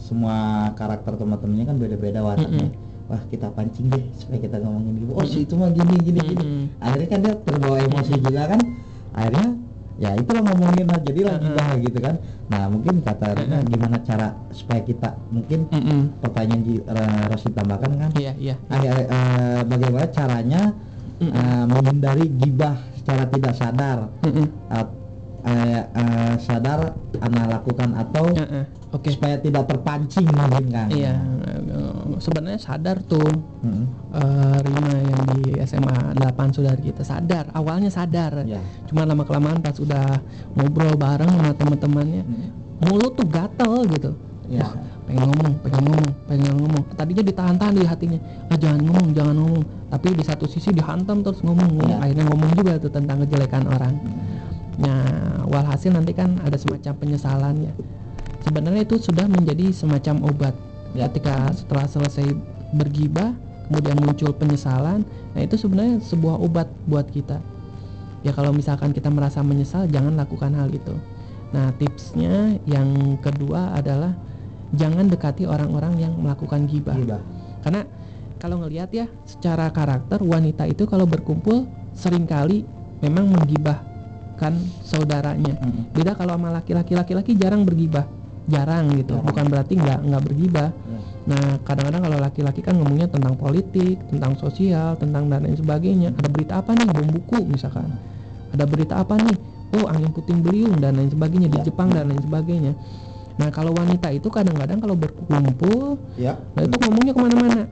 [0.00, 2.72] semua karakter teman-temannya kan beda-beda wataknya
[3.04, 5.12] wah kita pancing deh supaya kita ngomongin gitu.
[5.12, 6.44] Oh si itu mah gini gini gini.
[6.80, 8.60] Akhirnya kan dia terbawa emosi juga kan.
[9.12, 9.48] Akhirnya
[9.94, 11.56] ya itulah ngomongin lah jadi lagi Mm-mm.
[11.56, 12.14] bah gitu kan.
[12.50, 16.00] Nah mungkin kata Rina gimana cara supaya kita mungkin Mm-mm.
[16.18, 18.10] pertanyaan di uh, Rosi tambahkan kan?
[18.18, 18.54] Iya iya.
[18.72, 20.60] Ah, ya, eh, bagaimana caranya
[21.22, 23.98] eh, menghindari gibah secara tidak sadar?
[24.24, 24.46] Mm-mm.
[25.44, 29.12] Eh, eh, sadar anak lakukan atau Ya, eh, oke.
[29.12, 30.88] supaya tidak terpancing mungkin kan?
[30.88, 33.28] Iya eh, sebenarnya sadar tuh.
[33.60, 33.84] Mm,
[34.16, 38.40] eh, Rina yang di SMA 8 saudara kita sadar awalnya sadar.
[38.48, 38.56] Ya
[38.88, 40.16] cuma lama kelamaan pas udah
[40.56, 42.48] ngobrol bareng sama teman-temannya Mm,
[42.88, 44.16] mulut tuh gatel gitu.
[44.48, 44.64] Ya
[45.04, 46.82] pengen ngomong pengen ngomong pengen ngomong.
[46.96, 49.64] Tadinya ditahan-tahan di hatinya ah jangan ngomong jangan ngomong.
[49.92, 51.88] Tapi di satu sisi dihantam terus ngomong, ngomong.
[51.92, 51.96] Iya.
[52.00, 53.92] akhirnya ngomong juga tuh tentang kejelekan orang.
[53.92, 54.32] Mm,
[54.74, 55.06] nah
[55.54, 57.72] walhasil nanti kan ada semacam penyesalan ya.
[58.42, 60.54] Sebenarnya itu sudah menjadi semacam obat.
[60.94, 61.10] Ya.
[61.10, 62.38] ketika setelah selesai
[62.70, 63.34] bergibah
[63.66, 65.02] kemudian muncul penyesalan
[65.34, 67.42] nah itu sebenarnya sebuah obat buat kita.
[68.22, 70.94] Ya kalau misalkan kita merasa menyesal jangan lakukan hal itu.
[71.50, 74.14] Nah tipsnya yang kedua adalah
[74.74, 76.98] jangan dekati orang-orang yang melakukan gibah.
[77.62, 77.86] Karena
[78.42, 81.64] kalau ngelihat ya secara karakter wanita itu kalau berkumpul
[81.94, 82.66] sering kali
[83.00, 83.30] memang
[84.34, 85.54] menggibahkan saudaranya.
[85.62, 86.92] Mm, beda kalau sama laki-laki.
[86.94, 88.06] Laki-laki jarang bergibah.
[88.50, 89.16] Jarang gitu.
[89.16, 89.26] Jarang.
[89.30, 90.68] bukan berarti nggak nggak bergibah.
[90.74, 90.98] Ya.
[91.24, 96.12] nah kadang-kadang kalau laki-laki kan ngomongnya tentang politik tentang sosial tentang dan lain sebagainya.
[96.18, 96.86] Ada berita apa nih?
[96.92, 97.88] Bom buku misalkan.
[98.52, 99.36] Ada berita apa nih?
[99.74, 101.48] Oh angin puting beliung dan lain sebagainya.
[101.48, 101.64] Di Ya.
[101.72, 102.72] Jepang dan lain sebagainya.
[103.34, 106.36] Nah kalau wanita itu kadang-kadang kalau berkumpul ya.
[106.52, 107.62] Nah itu ngomongnya ke mana-mana.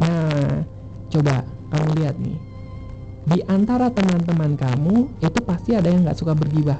[0.00, 0.64] Nah
[1.12, 2.51] coba kamu lihat nih
[3.22, 6.78] di antara teman-teman kamu itu pasti ada yang nggak suka bergibah.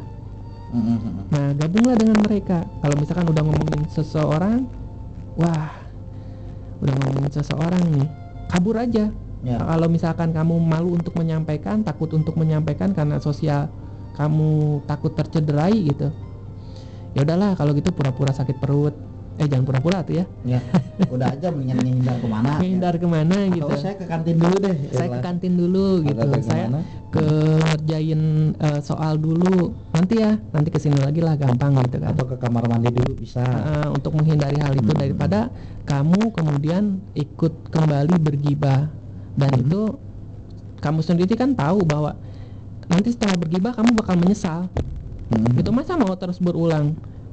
[1.31, 2.65] Nah gabunglah dengan mereka.
[2.83, 4.67] Kalau misalkan udah ngomongin seseorang,
[5.39, 5.71] wah
[6.83, 8.09] udah ngomongin seseorang nih,
[8.51, 9.07] kabur aja.
[9.43, 13.71] ya Kalau misalkan kamu malu untuk menyampaikan, takut untuk menyampaikan karena sosial
[14.19, 16.11] kamu takut tercederai gitu.
[17.13, 19.12] Ya udahlah kalau gitu pura-pura sakit perut.
[19.41, 20.25] Eh jangan pura-pura tuh ya.
[20.45, 20.61] ya
[21.09, 22.57] udah aja mendingan ngehindar ke mana ya.
[22.61, 23.65] Menghindar ke mana gitu.
[23.65, 26.69] atau saya ke kantin dulu deh saya ke kantin dulu Atau gitu ke saya ke
[26.69, 26.81] mana?
[27.13, 27.25] ke
[27.59, 28.23] ngerjain
[28.57, 29.57] eh, soal dulu
[29.91, 33.13] nanti ya nanti ke sini lagi lah gampang gitu kan atau ke kamar mandi dulu
[33.15, 35.01] bisa Eh, untuk menghindari hal itu Hmm.
[35.01, 35.41] daripada
[35.83, 38.93] kamu kemudian ikut kembali bergibah
[39.35, 39.63] dan Hmm.
[39.65, 39.81] itu
[40.79, 42.21] kamu sendiri kan tahu bahwa
[42.87, 44.69] nanti setelah bergibah kamu bakal menyesal
[45.29, 45.57] Mm-mm.
[45.57, 46.93] itu masa mau terus berulang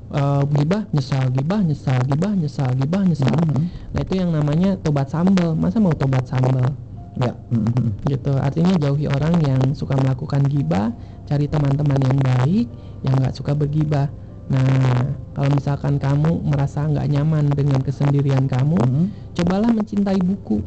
[0.09, 3.69] Eh, gibah nyesal gibah nyesal gibah nyesal gibah nyesal Mm-mm.
[3.93, 6.65] nah itu yang namanya tobat sambal masa mau tobat sambal
[7.13, 7.37] Ya.
[7.53, 7.93] Mm-mm.
[8.09, 10.97] gitu artinya jauhi orang yang suka melakukan gibah
[11.29, 12.73] cari teman-teman yang baik
[13.05, 14.09] yang nggak suka bergibah
[14.49, 19.05] nah kalau misalkan kamu merasa nggak nyaman dengan kesendirian kamu Mm-mm.
[19.37, 20.65] cobalah mencintai buku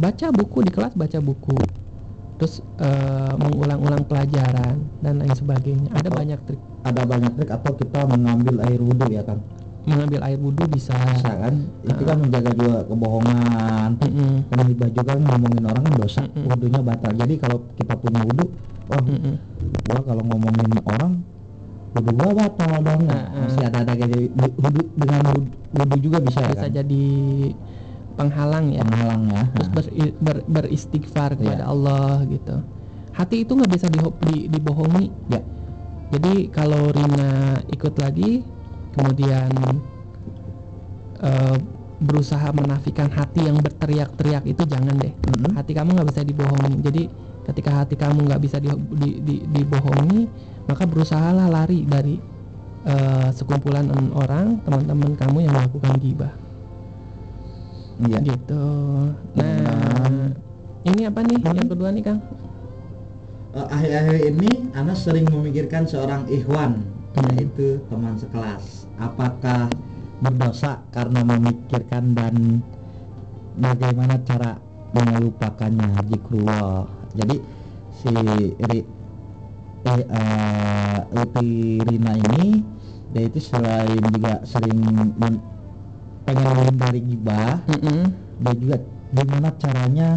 [0.00, 1.83] baca buku di kelas baca buku
[2.44, 7.72] terus eh, mengulang-ulang pelajaran dan lain sebagainya ada Atau- banyak trik Ada banyak trik atau
[7.72, 9.40] kita mengambil air wudhu ya kan?
[9.88, 11.64] mengambil air wudhu bisa Bisa kan?
[11.80, 13.96] Itu kan menjaga juga kebohongan.
[14.00, 14.32] Mm-mm.
[14.52, 16.44] Kan hibah juga kan ngomongin orang kan dosa, Mm-mm.
[16.44, 17.12] wudhunya batal.
[17.16, 18.44] Jadi kalau kita punya wudhu,
[18.92, 19.34] wah Mm-mm.
[19.88, 21.12] gua kalau ngomongin orang
[21.96, 23.02] wudhu gua batal dong.
[23.08, 23.40] Nah, Heeh.
[23.48, 25.20] masih ada ada kayak wudhu dengan
[25.72, 26.72] wudhu, juga bisa, ya bisa kan?
[26.84, 27.04] jadi
[28.14, 29.42] penghalang ya Penghalang ya.
[29.74, 31.70] terus ber- ber- beristighfar kepada Iya.
[31.70, 32.56] Allah gitu
[33.14, 35.42] hati itu nggak bisa diho- di- dibohongi Ya.
[36.10, 37.30] jadi kalau Rina
[37.66, 38.46] ikut lagi
[38.90, 39.50] kemudian
[41.16, 41.56] eh,
[41.96, 45.54] berusaha menafikan hati yang berteriak-teriak itu jangan deh Mm-mm.
[45.54, 47.02] hati kamu nggak bisa dibohongi jadi
[47.44, 50.26] ketika hati kamu nggak bisa di- di- di- dibohongi
[50.64, 52.18] maka berusahalah lari dari
[52.84, 56.32] eh, sekumpulan orang teman-teman kamu yang melakukan gibah
[58.02, 58.18] Iya.
[58.26, 58.64] gitu
[59.38, 59.54] nah
[60.10, 60.34] Hmm.
[60.82, 61.54] ini apa nih Hmm.
[61.54, 62.20] yang kedua nih kang
[63.54, 66.82] Eh, akhir-akhir ini Ana sering memikirkan seorang ikhwan
[67.14, 67.38] Hmm.
[67.38, 69.70] yaitu teman sekelas apakah
[70.18, 72.34] berdosa karena memikirkan dan
[73.54, 74.58] bagaimana cara
[74.90, 77.36] melupakannya zikrullah jadi
[77.94, 78.78] si Ri,
[79.86, 82.58] eh, Uti Rina ini
[83.14, 84.82] dia itu selain juga sering
[85.14, 85.53] men-
[86.24, 88.00] pengen menghindari gibah Mm-mm.
[88.40, 88.76] dan juga
[89.14, 90.10] gimana caranya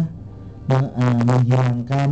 [0.72, 2.10] eh, menghilangkan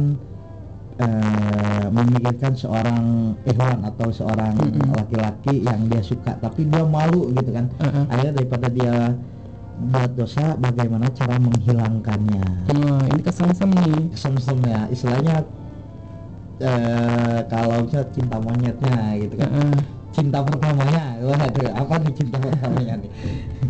[0.97, 3.03] eh, memikirkan seorang
[3.45, 4.55] ikhwan atau seorang
[4.97, 8.05] laki-laki yang dia suka tapi dia malu gitu kan Uh-uh.
[8.13, 8.95] akhirnya daripada dia
[9.77, 15.45] buat dosa bagaimana cara menghilangkannya Wah, ini kesengsem nih sem ya istilahnya
[16.65, 19.96] eh, kalau misalnya cinta monyetnya gitu kan Uh-uh.
[20.17, 23.11] Cinta pertamanya waduh apa nih cinta pertamanya nih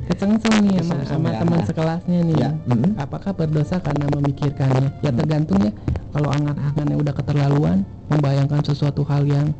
[0.06, 1.38] kesengsem nih sama, sama ya.
[1.42, 5.18] teman sekelasnya nih ya mm, apakah berdosa karena memikirkannya ya Hmm.
[5.18, 5.72] tergantung ya
[6.14, 9.50] kalau angan-angannya udah keterlaluan membayangkan sesuatu hal yang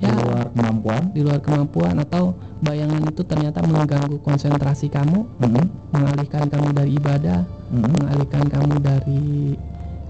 [0.00, 5.66] di ya luar kemampuan di luar kemampuan atau bayangan itu ternyata mengganggu konsentrasi kamu Mm,
[5.92, 7.40] mengalihkan kamu dari ibadah
[7.70, 9.22] mm, mengalihkan kamu dari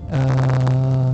[0.09, 1.11] eh,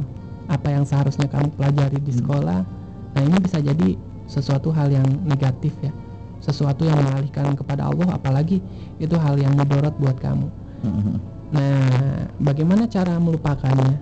[0.48, 2.20] apa yang seharusnya kamu pelajari di Hmm.
[2.20, 2.60] sekolah.
[3.08, 3.96] Nah ini bisa jadi
[4.28, 5.90] sesuatu hal yang negatif ya,
[6.38, 8.60] sesuatu yang mengalihkan kepada Allah, apalagi
[9.00, 10.46] itu hal yang mudarat buat kamu.
[10.84, 11.16] mm,
[11.48, 13.96] Nah, bagaimana cara melupakannya?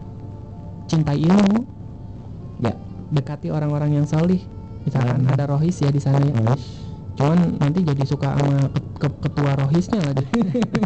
[0.91, 1.63] Cintai ilmu,
[2.59, 2.75] ya
[3.07, 4.43] dekati orang-orang yang salih.
[4.83, 5.31] Misalkan Hmm.
[5.35, 6.35] ada rohis ya di sana ya.
[7.17, 10.27] Cuman nanti jadi suka sama ke- ke- ketua rohisnya lagi.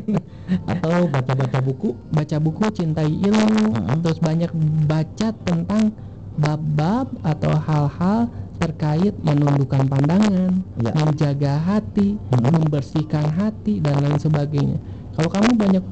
[0.73, 3.97] atau baca-baca buku baca buku cintai ilmu Heeh.
[4.03, 4.51] terus banyak
[4.85, 5.95] baca tentang
[6.41, 8.21] bab-bab atau hal-hal
[8.57, 10.93] terkait menundukkan pandangan Ya.
[10.93, 12.49] menjaga hati Mhm.
[12.61, 14.77] membersihkan hati dan lain sebagainya
[15.17, 15.85] kalau kamu banyak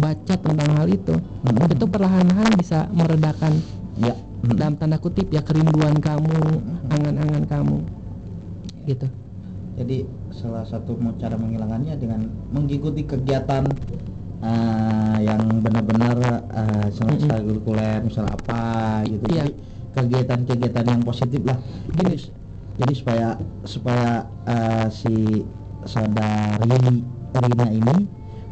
[0.00, 1.72] baca tentang hal itu Mhm.
[1.72, 3.52] itu perlahan-lahan bisa meredakan
[3.96, 6.32] ya mm, dalam tanda kutip ya kerinduan kamu
[6.88, 7.78] angan-angan kamu
[8.84, 9.06] gitu
[9.78, 9.96] jadi
[10.32, 12.20] salah satu cara menghilangkannya dengan
[12.50, 13.68] mengikuti kegiatan
[14.38, 17.10] eh, yang benar-benar uh, Mm-mm.
[17.10, 18.62] ekstrakurikuler misalnya apa
[19.02, 19.44] gitu Iya.
[19.44, 19.52] jadi
[19.94, 21.58] kegiatan-kegiatan yang positif lah
[21.96, 22.14] jadi
[22.78, 23.28] jadi supaya
[23.64, 24.08] supaya
[24.46, 25.14] eh, si
[25.84, 26.78] saudari
[27.28, 27.96] Rina ini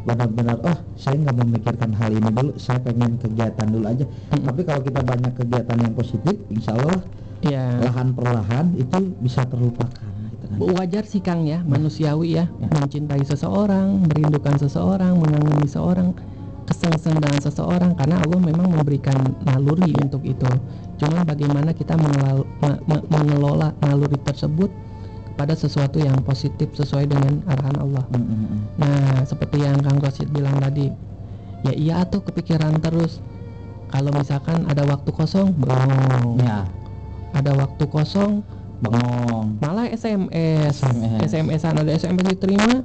[0.07, 4.45] benar-benar oh saya nggak memikirkan hal ini dulu saya pengen kegiatan dulu aja Mm-mm.
[4.47, 6.99] tapi kalau kita banyak kegiatan yang positif insya Allah
[7.43, 10.57] ya lahan perlahan itu bisa terlupakan gitu kan.
[10.79, 12.67] wajar sih Kang ya manusiawi ya Ya.
[12.71, 16.15] mencintai seseorang merindukan seseorang mengagumi seseorang
[16.67, 19.15] kesengseng dengan seseorang karena Allah memang memberikan
[19.47, 20.45] naluri untuk itu.
[20.99, 24.67] Cuman bagaimana kita mengelola, me- me- mengelola naluri tersebut
[25.39, 28.03] pada sesuatu yang positif sesuai dengan arahan Allah.
[28.11, 30.91] Mm, nah seperti yang Kang Rosid bilang tadi
[31.63, 33.23] ya iya tuh kepikiran terus.
[33.87, 36.43] Kalau misalkan ada waktu kosong bengong.
[36.43, 36.67] Ya.
[37.31, 38.43] Ada waktu kosong
[38.83, 39.55] bengong.
[39.63, 41.31] malah SMS SMS.
[41.31, 42.83] SMS-an ada SMS diterima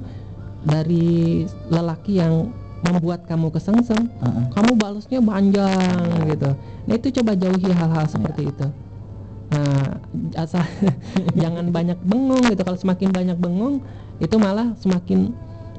[0.63, 4.45] dari lelaki yang membuat kamu kesengsem Heeh.
[4.51, 6.51] kamu balasnya panjang gitu.
[6.83, 8.67] Nah itu coba jauhi hal-hal seperti itu.
[9.53, 9.97] Nah
[10.35, 10.63] asal
[11.41, 12.61] jangan banyak bengong gitu.
[12.61, 13.79] Kalau semakin banyak bengong
[14.19, 15.31] itu malah semakin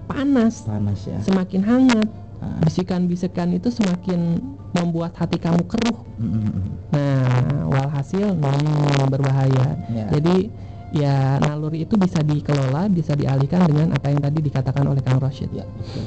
[0.04, 1.20] panas panas ya.
[1.20, 2.08] semakin hangat.
[2.44, 4.36] Bisikan-bisikan itu semakin
[4.76, 5.96] membuat hati kamu keruh.
[6.20, 6.76] Mm-mm.
[6.94, 9.74] nah walhasil hmm, berbahaya.
[9.90, 10.06] Ya.
[10.14, 10.52] jadi
[10.94, 15.50] ya naluri itu bisa dikelola bisa dialihkan dengan apa yang tadi dikatakan oleh Kang Roshid
[15.50, 16.06] Ya, betul.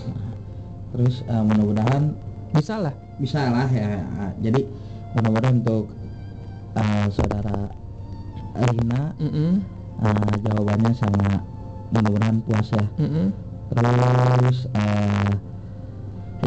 [0.95, 2.03] Terus eh, mudah-mudahan
[2.55, 3.87] bisa lah bisa lah ya.
[4.41, 4.61] Jadi
[5.17, 5.85] mudah-mudahan untuk
[6.77, 7.69] eh, saudara
[8.57, 9.51] Rina Mm-mm,
[10.01, 11.41] eh, jawabannya sangat
[11.93, 12.85] mudah-mudahan puas ya.
[12.97, 13.27] mm-mm.
[13.67, 15.29] Terus eh,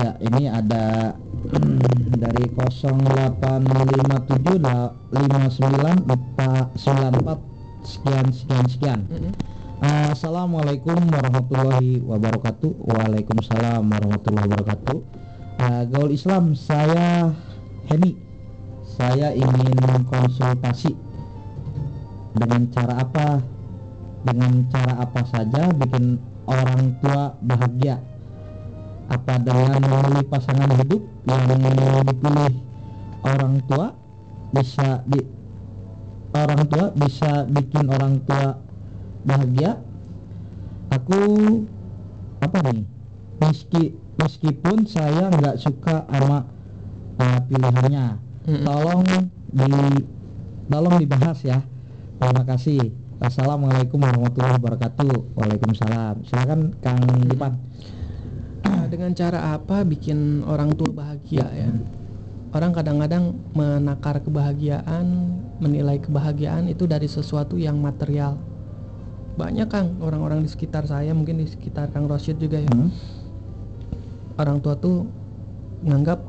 [0.01, 1.15] ya ini ada
[2.23, 7.43] dari 0857 la- 59494
[7.83, 9.01] sekian sekian sekian.
[9.11, 9.35] Mm-mm.
[9.81, 12.85] Assalamualaikum warahmatullahi wabarakatuh.
[12.85, 14.97] Waalaikumsalam warahmatullahi wabarakatuh.
[15.57, 17.33] Uh, Gaul Islam, saya
[17.89, 18.13] Heni.
[18.85, 20.93] Saya ingin konsultasi
[22.37, 23.41] dengan cara apa?
[24.29, 28.05] Dengan cara apa saja bikin orang tua bahagia?
[29.09, 31.41] Apa dengan memilih pasangan hidup yang
[32.05, 32.53] dipilih
[33.25, 33.97] orang tua
[34.53, 35.25] bisa di
[36.37, 38.69] orang tua bisa bikin orang tua
[39.25, 39.81] bahagia.
[40.91, 41.21] Aku
[42.41, 42.83] apa nih
[43.41, 46.45] meski meskipun saya nggak suka sama
[47.21, 48.07] uh, pilihannya.
[48.41, 48.65] Mm-mm.
[48.65, 49.03] tolong
[49.53, 49.71] di
[50.67, 51.61] tolong dibahas ya.
[52.21, 52.93] Terima kasih.
[53.21, 55.37] Assalamualaikum warahmatullahi wabarakatuh.
[55.37, 56.25] Waalaikumsalam.
[56.25, 57.53] Silakan kang Dipan.
[58.65, 61.69] Nah, dengan cara apa bikin orang tua bahagia ya?
[62.51, 68.41] Orang kadang-kadang menakar kebahagiaan menilai kebahagiaan itu dari sesuatu yang material
[69.41, 69.97] banyak kang.
[70.05, 72.69] Orang-orang di sekitar saya mungkin di sekitar kang Roshid juga ya.
[72.69, 72.93] Hmm?
[74.41, 75.05] orang tua tuh
[75.85, 76.25] menganggap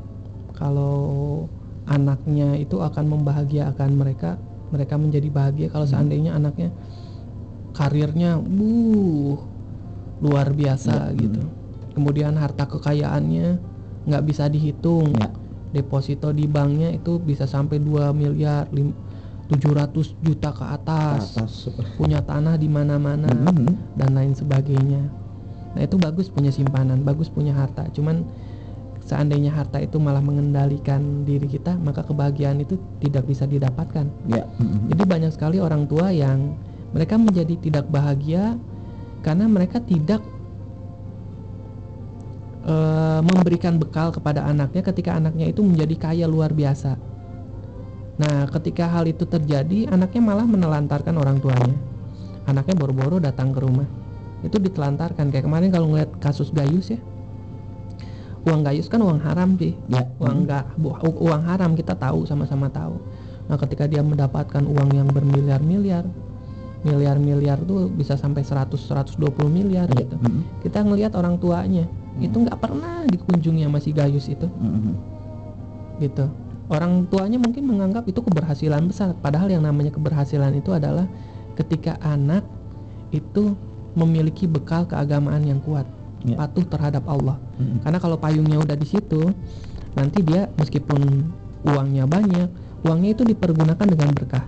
[0.52, 1.48] kalau
[1.88, 4.36] anaknya itu akan membahagiakan mereka
[4.68, 5.96] mereka menjadi bahagia kalau Hmm.
[5.96, 6.68] seandainya anaknya
[7.72, 9.40] karirnya buh
[10.20, 11.40] luar biasa Ya, gitu.
[11.92, 13.58] Kemudian harta kekayaannya
[14.04, 15.12] nggak bisa dihitung.
[15.16, 15.28] Ya.
[15.72, 18.92] Deposito di banknya itu bisa sampai 2 miliar lim-
[19.52, 21.52] 700 juta ke ke atas atas
[22.00, 23.98] punya tanah di mana-mana Mhm.
[23.98, 25.02] dan lain sebagainya.
[25.72, 27.88] Nah itu bagus punya simpanan, bagus punya harta.
[27.92, 28.24] Cuman
[29.02, 34.06] seandainya harta itu malah mengendalikan diri kita, maka kebahagiaan itu tidak bisa didapatkan.
[34.30, 34.92] ya Mhm.
[34.94, 36.56] Jadi banyak sekali orang tua yang
[36.92, 38.56] mereka menjadi tidak bahagia
[39.24, 40.20] karena mereka tidak
[42.62, 46.94] eh, memberikan bekal kepada anaknya ketika anaknya itu menjadi kaya luar biasa.
[48.20, 51.76] Nah, ketika hal itu terjadi, anaknya malah menelantarkan orang tuanya.
[52.44, 53.88] Anaknya boro-boro datang ke rumah.
[54.44, 55.32] Itu ditelantarkan.
[55.32, 57.00] Kayak kemarin kalau ngeliat kasus Gayus ya.
[58.42, 59.78] Uang Gayus kan uang haram sih.
[59.86, 62.98] ya Uang enggak bu- uang haram kita tahu sama-sama tahu.
[63.46, 66.02] Nah, ketika dia mendapatkan uang yang bermiliar-miliar,
[66.82, 70.02] miliar-miliar tuh bisa sampai 100 120 miliar Ya.
[70.02, 70.18] gitu.
[70.18, 70.66] Mhm.
[70.66, 72.26] Kita ngelihat orang tuanya Hmm.
[72.26, 74.92] itu nggak pernah dikunjungi sama si Gayus itu Mhm.
[76.02, 76.26] gitu.
[76.70, 81.10] Orang tuanya mungkin menganggap itu keberhasilan besar, padahal yang namanya keberhasilan itu adalah
[81.58, 82.46] ketika anak
[83.12, 83.52] itu
[83.92, 85.84] memiliki bekal keagamaan yang kuat,
[86.24, 86.38] Ya.
[86.38, 87.36] patuh terhadap Allah.
[87.58, 87.82] Mhm.
[87.84, 89.20] Karena kalau payungnya udah di situ,
[89.98, 91.28] nanti dia meskipun
[91.66, 92.48] uangnya banyak,
[92.86, 94.46] uangnya itu dipergunakan dengan berkah.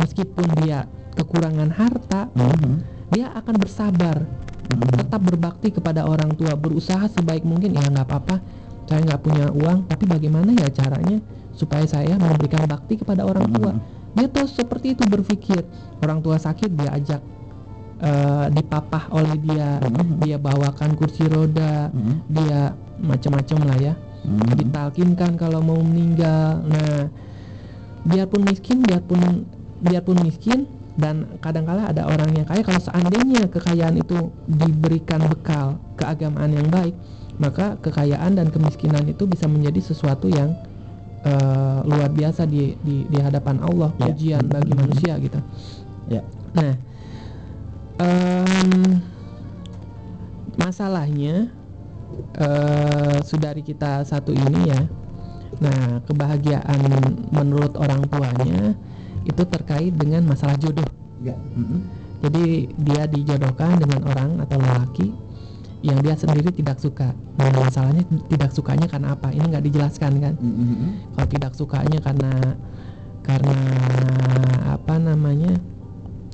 [0.00, 2.72] Meskipun dia kekurangan harta, Mhm.
[3.14, 4.26] dia akan bersabar,
[4.74, 5.06] Mhm.
[5.06, 7.78] tetap berbakti kepada orang tua, berusaha sebaik mungkin.
[7.78, 8.42] Ya nggak apa-apa,
[8.90, 11.22] saya nggak punya uang, tapi bagaimana ya caranya
[11.60, 13.76] supaya saya memberikan bakti kepada orang tua?
[13.76, 13.80] Mhm.
[14.16, 15.60] Dia tuh seperti itu berpikir.
[16.00, 17.22] Orang tua sakit dia ajak
[18.00, 20.24] eh, dipapah oleh dia, Mhm.
[20.24, 22.14] dia bawakan kursi roda, Mhm.
[22.32, 23.92] dia macam-macam lah ya
[24.56, 27.08] ditalkinkan kalau mau meninggal nah
[28.04, 29.44] biarpun miskin biarpun
[29.80, 30.68] biarpun miskin
[31.00, 36.92] dan kadangkala ada orang yang kaya kalau seandainya kekayaan itu diberikan bekal keagamaan yang baik
[37.40, 40.52] maka kekayaan dan kemiskinan itu bisa menjadi sesuatu yang
[41.24, 44.08] eh, luar biasa di, di di hadapan Allah Ya.
[44.12, 45.38] ujian bagi manusia gitu
[46.08, 46.22] Ya.
[46.56, 46.72] nah
[48.00, 48.98] em,
[50.56, 51.48] masalahnya
[52.36, 54.80] eh saudari kita satu ini ya.
[55.60, 56.78] Nah, kebahagiaan
[57.30, 58.72] menurut orang tuanya
[59.26, 60.86] itu terkait dengan masalah jodoh.
[61.20, 61.36] Ya.
[61.54, 61.78] Mhm.
[62.20, 62.46] Jadi
[62.80, 65.08] dia dijodohkan dengan orang atau lelaki
[65.80, 67.16] yang dia sendiri tidak suka.
[67.40, 69.32] Nah, masalahnya tidak sukanya karena apa?
[69.32, 70.34] Ini nggak dijelaskan kan?
[70.36, 71.16] Mhm.
[71.16, 72.32] Kalau tidak sukanya karena
[73.24, 73.56] karena
[74.76, 75.56] apa namanya?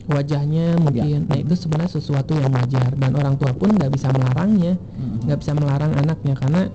[0.07, 1.26] wajahnya mungkin.
[1.26, 5.26] Nah, itu sebenarnya sesuatu yang wajar dan orang tua pun nggak bisa melarangnya Mhm.
[5.26, 6.70] nggak bisa melarang anaknya karena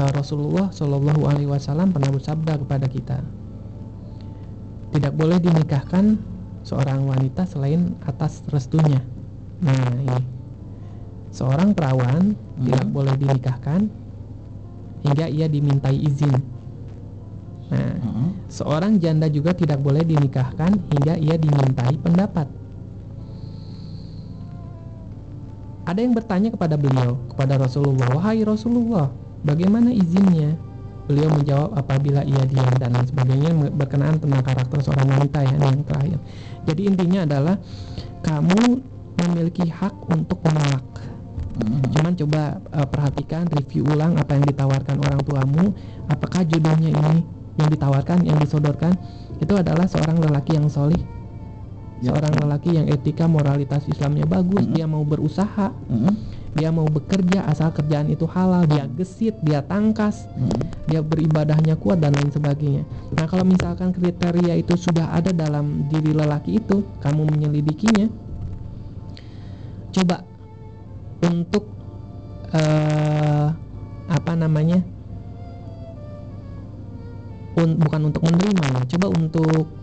[0.00, 3.20] uh, Rasulullah Shallallahu Alaihi Wasallam pernah bersabda kepada kita
[4.90, 6.16] tidak boleh dinikahkan
[6.64, 9.04] seorang wanita selain atas restunya.
[9.60, 10.39] Nah ini
[11.30, 12.94] seorang perawan tidak Hmm.
[12.94, 13.80] boleh dinikahkan
[15.06, 16.34] hingga ia dimintai izin.
[17.70, 18.28] Nah, Heeh.
[18.50, 22.50] seorang janda juga tidak boleh dinikahkan hingga ia dimintai pendapat.
[25.86, 29.10] Ada yang bertanya kepada beliau, kepada Rasulullah, "Wahai Rasulullah,
[29.42, 30.54] bagaimana izinnya?"
[31.10, 35.82] Beliau menjawab apabila ia diam dan lain sebagainya berkenaan tentang karakter seorang wanita ya yang
[35.82, 36.18] terakhir.
[36.70, 37.58] Jadi intinya adalah
[38.22, 38.78] kamu
[39.18, 40.86] memiliki hak untuk menolak.
[41.50, 41.82] Heeh.
[41.90, 45.64] Cuman coba uh, perhatikan review ulang apa yang ditawarkan orang tuamu,
[46.06, 47.26] apakah jodohnya ini
[47.58, 48.94] yang ditawarkan, yang disodorkan
[49.40, 51.00] itu adalah seorang lelaki yang solih,
[52.00, 52.16] Ya.
[52.16, 54.72] seorang lelaki yang etika moralitas Islamnya bagus, Mm-mm.
[54.72, 56.14] dia mau berusaha, Heeh.
[56.56, 60.64] dia mau bekerja asal kerjaan itu halal, dia gesit, dia tangkas, Heeh.
[60.88, 62.88] dia beribadahnya kuat dan lain sebagainya.
[63.12, 68.08] Nah, kalau misalkan kriteria itu sudah ada dalam diri lelaki itu, kamu menyelidikinya,
[69.92, 70.29] coba
[71.24, 71.64] untuk
[72.50, 73.48] eh
[74.10, 74.82] apa namanya?
[77.60, 79.76] Un- bukan untuk menerima ya, coba untuk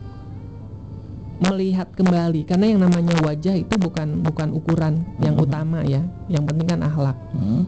[1.37, 5.43] melihat kembali karena yang namanya wajah itu bukan bukan ukuran yang Mhm.
[5.45, 6.01] utama ya.
[6.25, 7.17] Yang penting kan akhlak.
[7.31, 7.61] Heeh.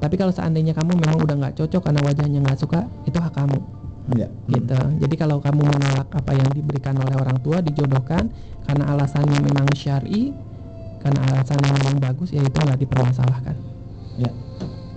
[0.00, 3.58] Tapi kalau seandainya kamu memang udah nggak cocok karena wajahnya nggak suka, itu hak kamu,
[4.18, 4.26] Ya.
[4.50, 4.74] gitu.
[4.98, 8.32] Jadi kalau kamu menolak apa yang diberikan oleh orang tua dijodohkan
[8.66, 10.34] karena alasannya memang syar'i,
[11.02, 13.56] karena alasannya memang bagus, ya itu nggak dipermasalahkan.
[14.16, 14.30] Ya.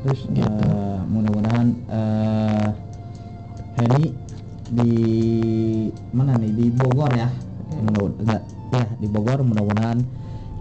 [0.06, 0.45] Terus Gitu.
[0.45, 2.70] eh, mudah-mudahan eh
[3.76, 4.16] Heni
[4.72, 4.91] di
[6.16, 7.28] mana nih di Bogor ya.
[7.76, 8.41] Mudah enggak
[8.72, 9.99] ya di Bogor mudah-mudahan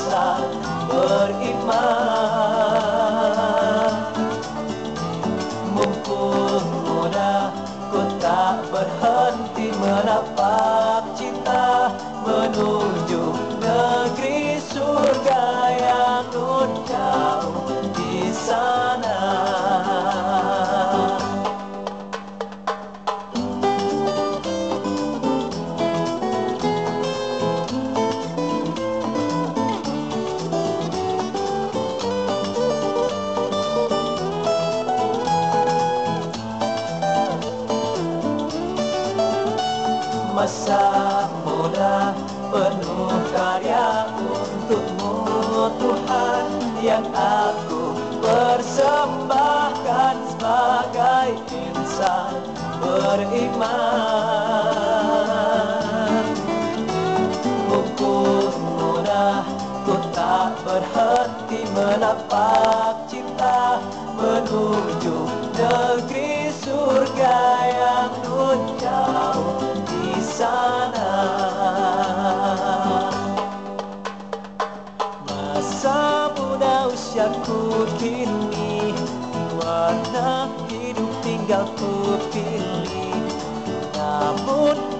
[0.04, 0.44] Insan
[0.88, 2.23] beriman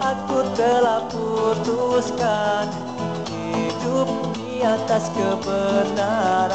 [0.04, 2.68] aku telah putuskan
[3.24, 6.52] Hidup di atas kebenaran.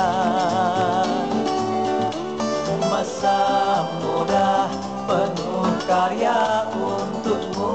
[2.89, 4.70] Masa muda
[5.08, 7.74] penuh karya untukmu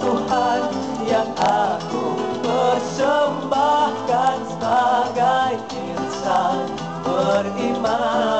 [0.00, 0.60] Tuhan
[1.06, 6.66] Yang aku persembahkan sebagai insan
[7.04, 8.35] beriman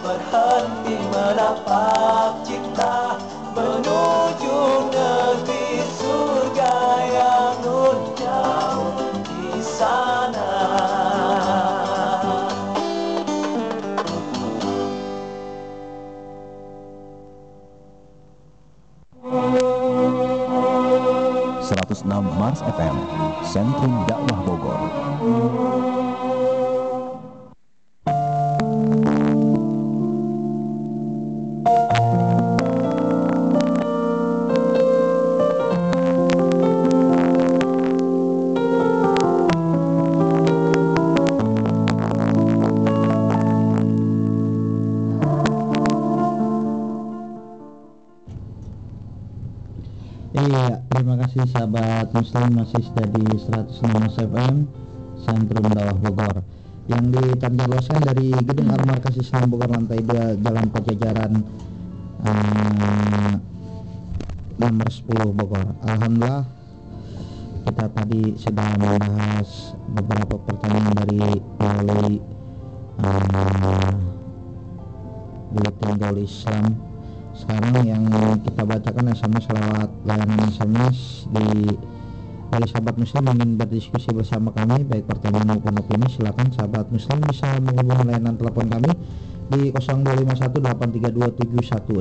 [0.00, 3.20] berhenti menapak cinta
[3.52, 6.74] Menuju negeri surga
[7.12, 8.96] yang nun jauh
[9.28, 10.52] di sana
[22.02, 22.96] enam Mars FM,
[23.46, 25.81] Sentrum Dakwah Bogor.
[52.80, 54.54] Setia di 106 FM
[55.20, 56.36] Sentrum Dakwah Bogor.
[56.88, 60.08] Yang ditanjaloskan dari Gedung Armarkas Islam Bogor lantai 2
[84.72, 88.88] kami baik pertanyaan maupun opini silakan sahabat muslim bisa menghubungi layanan telepon kami
[89.52, 92.00] di 0251832766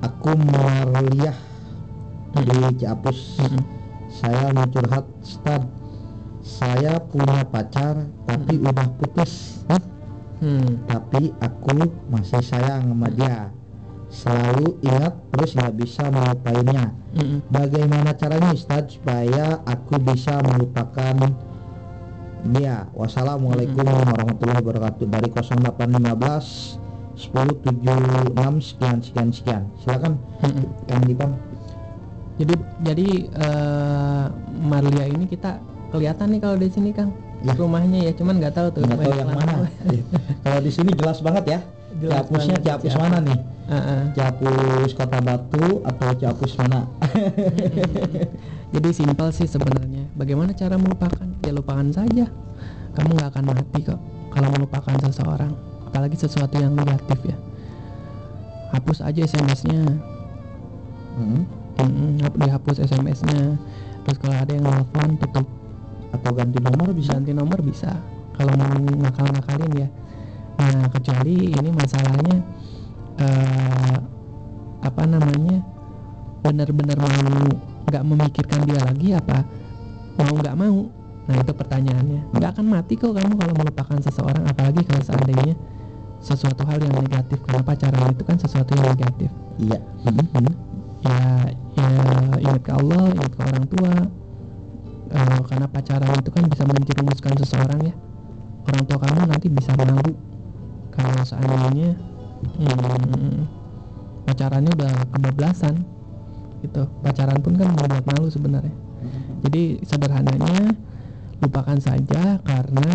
[0.01, 1.37] Aku Marliah
[2.33, 3.45] di Ciapus.
[3.45, 3.63] Mm-mm.
[4.09, 5.63] Saya mau curhat, Ustad.
[6.41, 9.63] Saya punya pacar tapi udah putus.
[10.39, 10.87] Hmm.
[10.87, 11.77] Tapi aku
[12.09, 13.51] masih sayang sama dia.
[14.09, 16.95] Selalu ingat terus nggak bisa melupainnya.
[17.19, 17.39] Mm-mm.
[17.51, 21.37] Bagaimana caranya Ustadz supaya aku bisa melupakan
[22.47, 22.87] dia?
[22.95, 25.05] Wassalamualaikum warahmatullahi wabarakatuh.
[25.11, 26.79] Dari 0815
[27.19, 29.63] 1076 sekian sekian sekian.
[29.83, 30.15] Silakan.
[30.87, 31.31] Kang Dipan.
[32.39, 32.55] Jadi
[32.87, 34.25] jadi eh,
[34.63, 35.59] Marlia ini kita
[35.91, 37.55] kelihatan nih kalau di sini Kang Ya.
[37.55, 39.71] rumahnya ya cuman nggak tahu tuh Nggak tahu yang mana.
[40.43, 41.61] Kalau di sini jelas banget ya.
[42.03, 42.95] Jelas Ciapus Ciapus.
[42.99, 43.39] mana nih?
[43.71, 44.01] Heeh.
[44.15, 46.81] Ciapus Kota Batu atau Ciapus mana?
[48.75, 49.98] Jadi simpel sih sebenarnya.
[50.19, 51.29] Bagaimana cara melupakan?
[51.47, 52.27] Ya lupakan saja.
[52.99, 54.01] Kamu nggak akan mati kok
[54.35, 55.55] kalau melupakan seseorang,
[55.87, 57.37] apalagi sesuatu yang negatif ya.
[58.75, 59.83] Hapus aja SMS-nya,
[61.19, 61.43] Hmm.
[62.23, 63.55] Hap- dihapus SMS-nya.
[64.03, 65.47] Terus kalau ada yang nelfon tutup
[66.09, 67.15] Atau ganti nomor bisa?
[67.15, 67.93] ganti nomor bisa.
[68.33, 69.89] Kalau mau ngakal-ngakalin ya.
[70.59, 72.37] Nah kecuali ini masalahnya
[73.19, 73.97] eh,
[74.81, 75.59] apa namanya
[76.41, 77.45] benar-benar mau
[77.89, 79.45] nggak memikirkan dia lagi apa
[80.25, 80.79] mau nggak mau.
[81.29, 82.21] Nah itu pertanyaannya.
[82.35, 85.55] Nggak akan mati kok kamu kalau melupakan seseorang apalagi kalau seandainya
[86.19, 87.39] sesuatu hal yang negatif.
[87.45, 89.31] Karena pacaran itu kan sesuatu yang negatif?
[89.61, 89.79] Iya.
[90.03, 90.55] Hmm, hmm.
[91.07, 91.19] ya
[91.79, 91.89] ya
[92.43, 93.93] ingat ke Allah ingat ke orang tua.
[95.09, 97.95] Eh, karena pacaran itu kan bisa menjerumuskan seseorang ya.
[98.69, 100.13] Orang tua kamu nanti bisa malu
[100.93, 101.97] kalau seandainya
[102.59, 103.47] hmm,
[104.29, 105.87] pacarannya udah kebablasan
[106.61, 106.85] gitu.
[107.01, 108.89] Pacaran pun kan membuat malu sebenarnya
[109.41, 110.75] jadi sederhananya
[111.39, 112.87] lupakan saja karena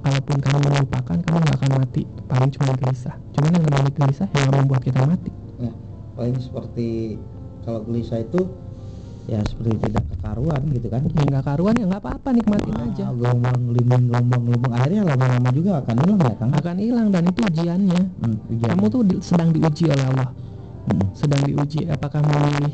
[0.00, 4.50] kalaupun kamu melupakan kamu nggak akan mati paling cuma gelisah cuman yang namanya gelisah yang
[4.50, 5.30] membuat kita mati
[5.60, 5.72] Ya,
[6.16, 7.20] paling seperti
[7.60, 8.40] kalau gelisah itu
[9.28, 11.04] ya seperti tidak kekaruan gitu kan.
[11.06, 15.48] ya nggak karuan ya nggak apa-apa nikmatin Ah, aja Gelombang gelinding, gelombang gelembung akhirnya lama-lama
[15.52, 16.50] juga akan hilang ya Kang.
[16.50, 18.68] akan hilang dan itu ujiannya Hmm, ujian.
[18.72, 20.28] kamu tuh di- sedang diuji oleh Allah
[20.80, 21.04] Hmm.
[21.12, 22.72] sedang diuji apakah memilih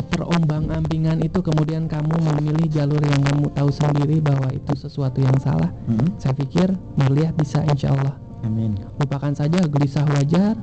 [0.00, 5.36] keterombang ambingan itu kemudian kamu memilih jalur yang kamu tahu sendiri bahwa itu sesuatu yang
[5.36, 8.80] salah Hmm, saya pikir Marliah bisa insya Allah Amin.
[8.96, 10.56] lupakan saja gelisah wajar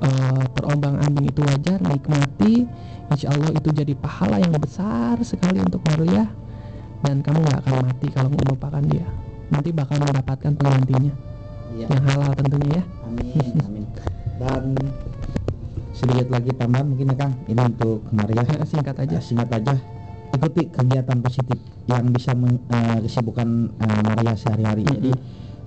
[0.00, 2.64] eh, terombang ambing itu wajar nikmati
[3.08, 6.30] insya Allah itu jadi pahala yang besar sekali untuk Marliah
[7.00, 9.06] dan kamu nggak akan mati kalau melupakan dia
[9.48, 11.14] nanti bakal mendapatkan penggantinya
[11.70, 11.86] Iya.
[11.86, 13.84] yang halal tentunya ya Amin, amin.
[14.38, 14.62] Dan
[16.00, 18.40] sedikit lagi tambahan mungkin ya Kang, ini untuk Maria.
[18.40, 19.74] Eh, singkat aja Ya, singkat aja.
[20.30, 24.88] Ikuti kegiatan positif yang bisa meng, eh, kesibukan eh, Maria sehari-hari.
[24.88, 24.96] Mm-mm.
[24.96, 25.10] Jadi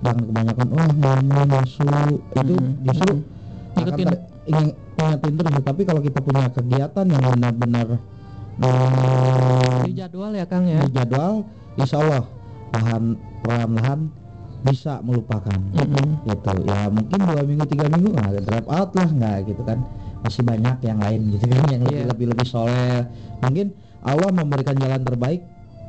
[0.02, 2.84] jangan kebanyakan wah mau masuk itu Mm-mm.
[2.84, 3.78] justru Mm-mm.
[3.78, 4.08] akan Ikutin.
[4.44, 7.88] ingin ingetin terus tapi kalau kita punya kegiatan yang benar-benar
[8.60, 12.24] eh, di jadwal ya Kang ya di jadwal insya Allah
[12.76, 13.04] lahan
[13.40, 14.00] perlahan-lahan
[14.64, 16.24] bisa melupakan Mm-mm.
[16.24, 19.78] gitu ya mungkin dua minggu tiga minggu nggak drop out lah nggak gitu kan
[20.24, 22.08] masih banyak yang lain gitu kan yang lebih Iya.
[22.08, 23.04] lebih lebih soleh.
[23.44, 23.66] Mungkin
[24.00, 25.44] Allah memberikan jalan terbaik.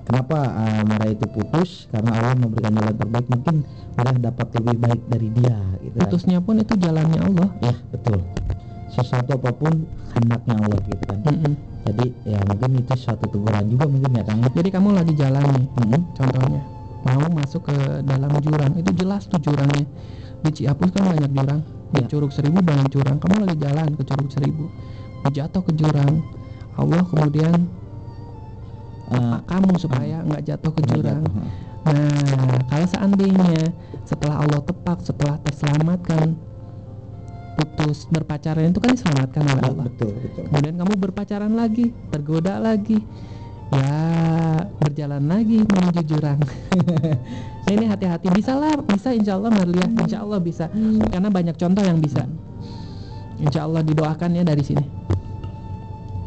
[0.05, 1.89] Kenapa uh, Mara itu putus?
[1.89, 3.25] Karena Allah memberikan jalan terbaik.
[3.25, 3.55] Mungkin
[3.97, 6.03] Mara dapat lebih baik dari dia gitu kan.
[6.05, 7.49] Putusnya pun itu jalannya Allah.
[7.63, 8.21] Ya betul.
[8.93, 11.19] Sesuatu apa pun hendaknya Allah gitu kan.
[11.25, 11.53] Mm-mm.
[11.85, 14.39] jadi ya mungkin itu suatu teguran juga mungkin ya Kang.
[14.45, 16.01] Jadi kamu lagi jalan nih Mm-mm.
[16.13, 16.61] contohnya.
[17.05, 17.75] Mau masuk ke
[18.05, 19.85] dalam jurang itu jelas tuh jurangnya.
[20.45, 21.61] Di Ciapus kan banyak jurang
[21.93, 22.07] di Ya.
[22.09, 24.65] Curug Seribu banyak jurang kamu lagi jalan ke Curug Seribu
[25.21, 26.21] mau jatuh ke jurang
[26.75, 27.57] Allah kemudian
[29.05, 31.45] Eh, kamu supaya nggak jatuh ke jurang jatuh.
[31.85, 33.69] Nah, kalau seandainya
[34.01, 36.33] setelah Allah tepak, setelah terselamatkan,
[37.53, 39.85] putus berpacaran itu kan diselamatkan oleh Ya, Allah.
[39.85, 42.97] betul betul Kemudian kamu berpacaran lagi, tergoda lagi,
[43.73, 43.97] ya
[44.79, 46.39] berjalan lagi menuju jurang.
[47.65, 50.69] Nah, ini hati-hati, bisa lah, bisa insya Allah Marliah, insya Allah bisa,
[51.09, 52.29] karena banyak contoh yang bisa.
[53.41, 54.85] Insya Allah didoakan ya dari sini.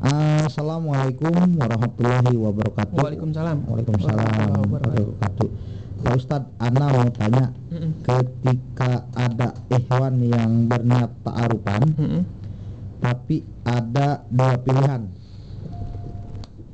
[0.00, 2.96] Assalamualaikum warahmatullahi wabarakatuh.
[3.04, 3.68] Waalaikumsalam.
[3.68, 5.48] Waalaikumsalam Warahmatullahi warahmatullahi wabarakatuh.
[6.00, 7.90] Pak Ustadz, Ana mau tanya, Mm-mm.
[8.00, 12.22] ketika ada ikhwan yang berniat ta'arufan, Mm-mm.
[13.04, 15.04] tapi ada dua pilihan.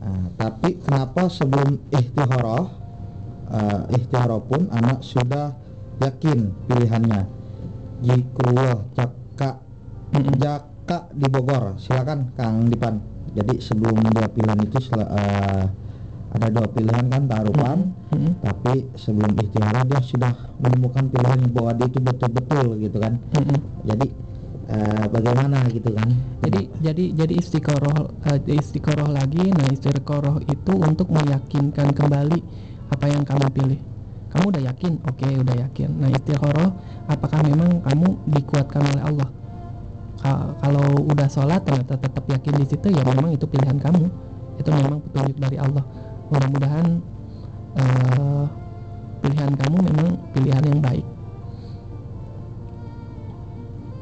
[0.07, 2.65] Nah, tapi kenapa sebelum ikhtiharah,
[3.51, 5.51] uh, ikhtiharah pun anak sudah
[5.99, 7.27] yakin pilihannya.
[8.07, 9.59] Jikullah cakak
[10.15, 10.39] Mm-mm.
[10.39, 15.65] Jaka di Bogor silakan Kang Dipan jadi sebelum dua pilihan itu sel- eh,
[16.37, 17.79] ada dua pilihan kan taruhan
[18.13, 18.33] Mm-mm.
[18.43, 23.59] tapi sebelum ikhtiar dia sudah menemukan pilihan bahwa dia itu betul-betul gitu kan Mm-mm.
[23.83, 24.07] jadi
[24.67, 26.09] eh, bagaimana gitu kan
[26.45, 29.51] Jadi jadi jadi istiqoroh eh, istiqoroh lagi.
[29.51, 32.39] Nah istiqoroh itu untuk meyakinkan kembali
[32.93, 33.81] apa yang kamu pilih.
[34.31, 34.93] Kamu udah yakin?
[35.11, 35.91] Oke, udah yakin.
[35.97, 36.77] Nah istiqoroh
[37.09, 39.29] apakah memang kamu dikuatkan oleh Allah?
[40.27, 44.05] Ka- kalau udah sholat ternyata tetap yakin di situ ya memang itu pilihan kamu.
[44.61, 45.85] Itu memang petunjuk dari Allah.
[46.33, 46.87] Mudah-mudahan
[47.77, 48.45] eh,
[49.23, 51.07] pilihan kamu memang pilihan yang baik.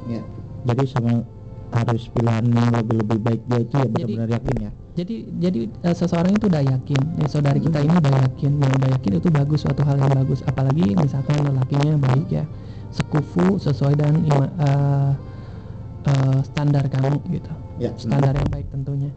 [0.05, 0.21] ya
[0.65, 1.25] jadi sama
[1.73, 6.33] harus pilihan yang lebih-lebih baik dia itu ya benar-benar yakin ya jadi jadi eh, seseorang
[6.39, 9.83] itu udah yakin ya saudari kita ini udah yakin yang udah yakin itu bagus suatu
[9.83, 12.45] hal yang bagus apalagi misalkan lelakinya baik ya
[12.93, 14.55] sekufu sesuai dengan ima-
[16.05, 17.53] eh, standar kamu gitu.
[17.81, 19.11] Ya standar yang baik tentunya.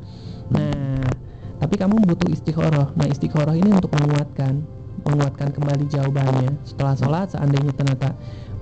[0.52, 1.04] Nah
[1.58, 2.94] tapi kamu butuh istiqoroh.
[2.94, 4.62] Nah istiqoroh ini untuk menguatkan
[5.06, 6.52] menguatkan kembali jawabannya.
[6.66, 8.14] Setelah sholat seandainya ternyata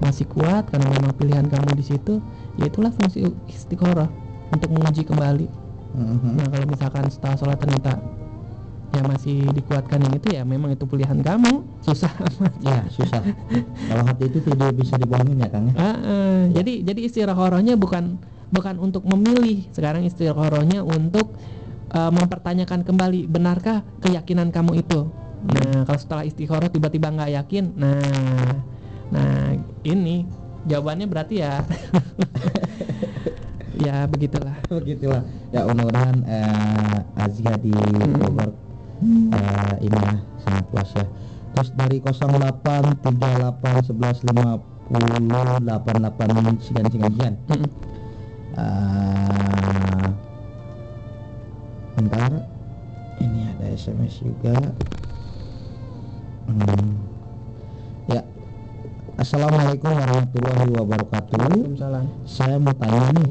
[0.03, 2.19] masih kuat karena memang pilihan kamu di situ
[2.59, 4.11] ya itulah fungsi istiqoroh
[4.51, 5.47] untuk menguji kembali.
[5.95, 6.32] Mhm.
[6.36, 8.03] Nah kalau misalkan setelah sholat ternyata
[8.96, 12.52] ya masih dikuatkan yang itu ya memang itu pilihan kamu susah amat.
[12.64, 13.20] ya susah
[13.91, 16.39] kalau hati itu tidak bisa dibohongin ya Kang ya Ah, ah.
[16.56, 18.16] Jadi jadi istirahorohnya bukan
[18.50, 21.36] bukan untuk memilih sekarang istirahorohnya untuk
[21.91, 25.12] eh, mempertanyakan kembali benarkah keyakinan kamu itu.
[25.46, 28.00] Nah kalau setelah istikharah tiba-tiba nggak yakin, nah
[29.12, 30.26] nah ini
[30.66, 31.62] jawabannya berarti ya
[33.86, 34.56] ya begitulah.
[34.72, 35.22] begitulah
[35.52, 38.64] ya mudah-mudahan eh, Azia di Hmm.
[39.06, 41.06] Eh, ini ya sangat puas ya
[41.53, 47.36] terus dari 08 38 11 50 88 sekian sekian sekian.
[48.56, 50.08] Eh,
[51.93, 52.32] bentar
[53.20, 54.56] ini ada SMS juga
[56.45, 56.93] Hmm.
[58.06, 58.22] ya
[59.16, 62.06] Assalamualaikum warahmatullahi wabarakatuh Waalaikumsalam.
[62.22, 63.26] saya mau tanya nih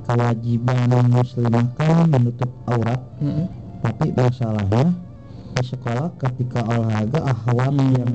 [0.00, 3.52] kewajiban muslimah kan menutup aurat Mm-mm.
[3.86, 4.84] Tapi masalahnya
[5.56, 8.12] di sekolah ketika olahraga ahwat yang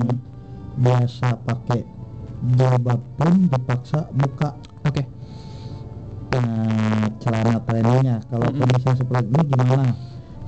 [0.76, 1.80] biasa pakai
[2.60, 4.52] jilbab pun dipaksa buka
[4.84, 5.02] Oke.
[6.36, 8.60] eh, celana trainingnya kalau Mm-mm.
[8.60, 9.84] kondisi seperti ini gimana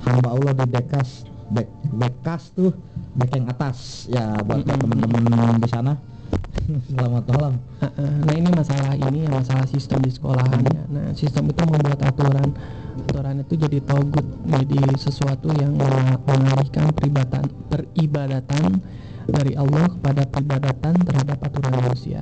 [0.05, 1.67] hamba Allah di bekas bek
[1.97, 2.73] bekas tuh
[3.17, 4.77] bek yang atas ya buat Mm-mm.
[4.77, 5.93] teman-teman di sana
[6.93, 7.53] selamat malam
[7.95, 10.83] Nah ini masalah ini ya masalah sistem di sekolahan ya.
[10.89, 12.49] Nah sistem itu membuat aturan
[12.95, 18.79] aturan itu jadi togut jadi sesuatu yang meng- mengalihkan peribadatan peribadatan
[19.25, 22.21] dari Allah kepada peribadatan terhadap aturan manusia.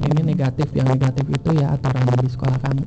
[0.00, 2.84] Ini negatif yang negatif itu ya aturan di sekolah kamu.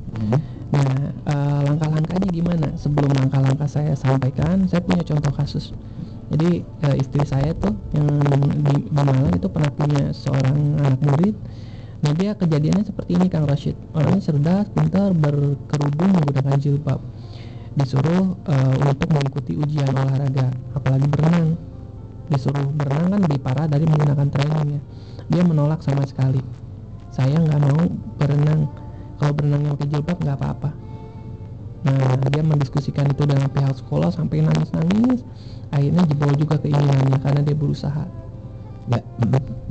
[0.74, 2.68] Nah eh, langkah-langkahnya gimana?
[2.74, 5.70] Sebelum langkah-langkah saya sampaikan, saya punya contoh kasus.
[6.34, 11.36] Jadi eh, istri saya tuh yang di, di Malang itu pernah punya seorang anak murid
[12.02, 16.98] Nah dia kejadiannya seperti ini Kang Rashid Orangnya cerdas, pintar, berkerudung menggunakan jilbab
[17.72, 21.56] Disuruh eh, untuk mengikuti ujian olahraga Apalagi berenang.
[22.28, 24.80] Disuruh berenang kan lebih parah dari menggunakan training ya.
[25.32, 26.40] Dia menolak sama sekali.
[27.12, 27.80] Saya nggak mau
[28.20, 28.68] berenang.
[29.20, 30.70] Kalau berenangnya pakai jilbab nggak apa-apa.
[31.82, 35.24] Nah dia mendiskusikan itu dengan pihak sekolah sampai nangis-nangis.
[35.72, 38.04] Akhirnya dibawa juga keinginannya karena dia berusaha.
[38.88, 39.00] Ya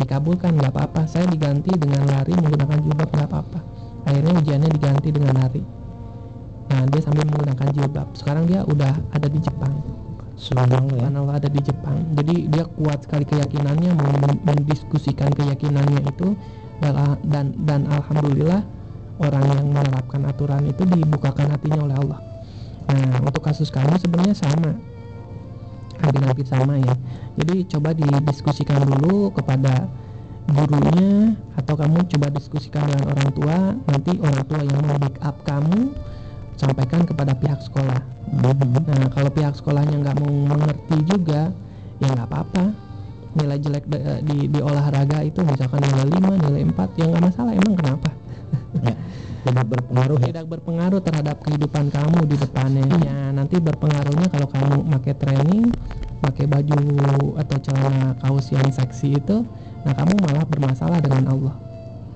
[0.02, 1.06] dikabulkan nggak apa-apa.
[1.06, 3.60] Saya diganti dengan lari menggunakan jilbab nggak apa-apa.
[4.10, 5.81] Akhirnya ujiannya diganti dengan lari
[6.72, 8.08] nah dia sambil menggunakan jilbab.
[8.16, 9.76] Sekarang dia udah ada di Jepang.
[10.40, 11.12] Subhanallah ya?
[11.12, 11.98] Subhanallah ada di Jepang.
[12.16, 16.34] Jadi dia kuat sekali keyakinannya mau men- mendiskusikan keyakinannya itu
[16.80, 18.64] dan dan, dan alhamdulillah
[19.22, 22.20] orang yang menerapkan aturan itu dibukakan hatinya oleh Allah.
[22.88, 24.72] Nah untuk kasus kamu sebenarnya sama.
[26.02, 26.96] Hampir-hampir sama ya.
[27.38, 29.86] Jadi coba didiskusikan dulu kepada
[30.50, 33.58] gurunya atau kamu coba diskusikan dengan orang tua.
[33.86, 35.94] Nanti orang tua yang membackup kamu
[36.62, 38.88] sampaikan kepada pihak sekolah Mhm.
[38.88, 41.52] Nah, kalau pihak sekolahnya nggak mau mengerti juga,
[42.00, 42.64] ya nggak apa-apa.
[43.36, 47.52] Nilai jelek da- di, di olahraga itu misalkan nilai 5, nilai 4, ya nggak masalah.
[47.52, 48.10] Emang kenapa?
[48.88, 48.96] ya
[49.42, 52.86] tidak berpengaruh ya Tidak berpengaruh terhadap kehidupan kamu di depannya.
[53.04, 55.64] Ya, nanti berpengaruhnya kalau kamu pakai training,
[56.24, 56.80] pakai baju
[57.36, 59.44] atau celana kaos yang seksi itu,
[59.84, 61.56] nah kamu malah bermasalah dengan Allah.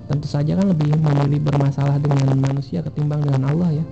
[0.06, 3.86] Tentu saja kan lebih memilih bermasalah dengan manusia ketimbang dengan Allah ya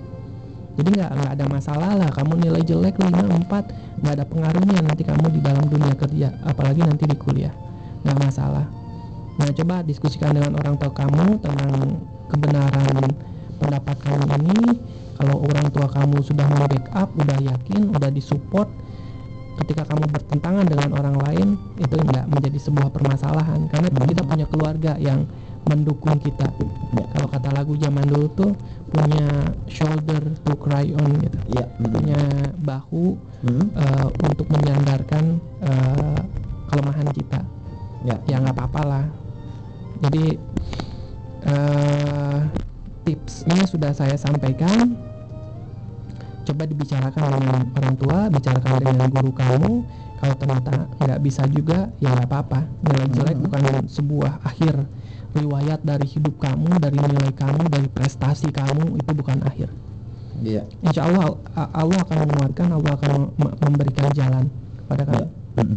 [0.74, 2.10] jadi nggak nggak ada masalah lah.
[2.10, 6.82] Kamu nilai jelek 5 4 nggak ada pengaruhnya nanti kamu di dalam dunia kerja apalagi
[6.82, 7.54] nanti di kuliah.
[8.02, 8.66] Nggak masalah.
[9.38, 13.06] Nah coba diskusikan dengan orang tua kamu tentang kebenaran
[13.62, 14.82] pendapat kamu ini.
[15.14, 18.66] Kalau orang tua kamu sudah membackup udah yakin udah disupport
[19.62, 21.48] ketika kamu bertentangan dengan orang lain
[21.78, 23.70] itu nggak menjadi sebuah permasalahan.
[23.70, 25.22] Karena kita punya keluarga yang
[25.64, 26.48] mendukung kita.
[26.94, 27.04] Ya.
[27.10, 28.52] kalau kata lagu zaman dulu tuh
[28.92, 29.26] punya
[29.66, 31.38] shoulder to cry on gitu.
[31.56, 32.22] Mm, punya
[32.62, 36.20] bahu mm, eh, untuk menyandarkan eh,
[36.70, 37.40] kelemahan kita.
[38.04, 38.16] Ya.
[38.28, 39.04] ya nggak apa-apa lah.
[40.04, 40.36] Jadi
[41.48, 42.38] eh,
[43.08, 44.94] tipsnya sudah saya sampaikan.
[46.44, 49.72] Coba dibicarakan dengan orang tua bicarakan dengan guru kamu.
[50.20, 52.60] Kalau ternyata nggak bisa juga ya nggak apa-apa.
[52.84, 53.44] Nilai jelek Hmm.
[53.48, 54.84] bukan sebuah akhir
[55.34, 59.68] riwayat dari hidup kamu dari nilai kamu dari prestasi kamu itu bukan akhir
[60.42, 60.66] Iya.
[60.82, 64.44] insya Allah Allah akan menguatkan Allah akan mem- memberikan jalan
[64.82, 65.10] kepada Ya.
[65.10, 65.24] kamu
[65.62, 65.76] mm,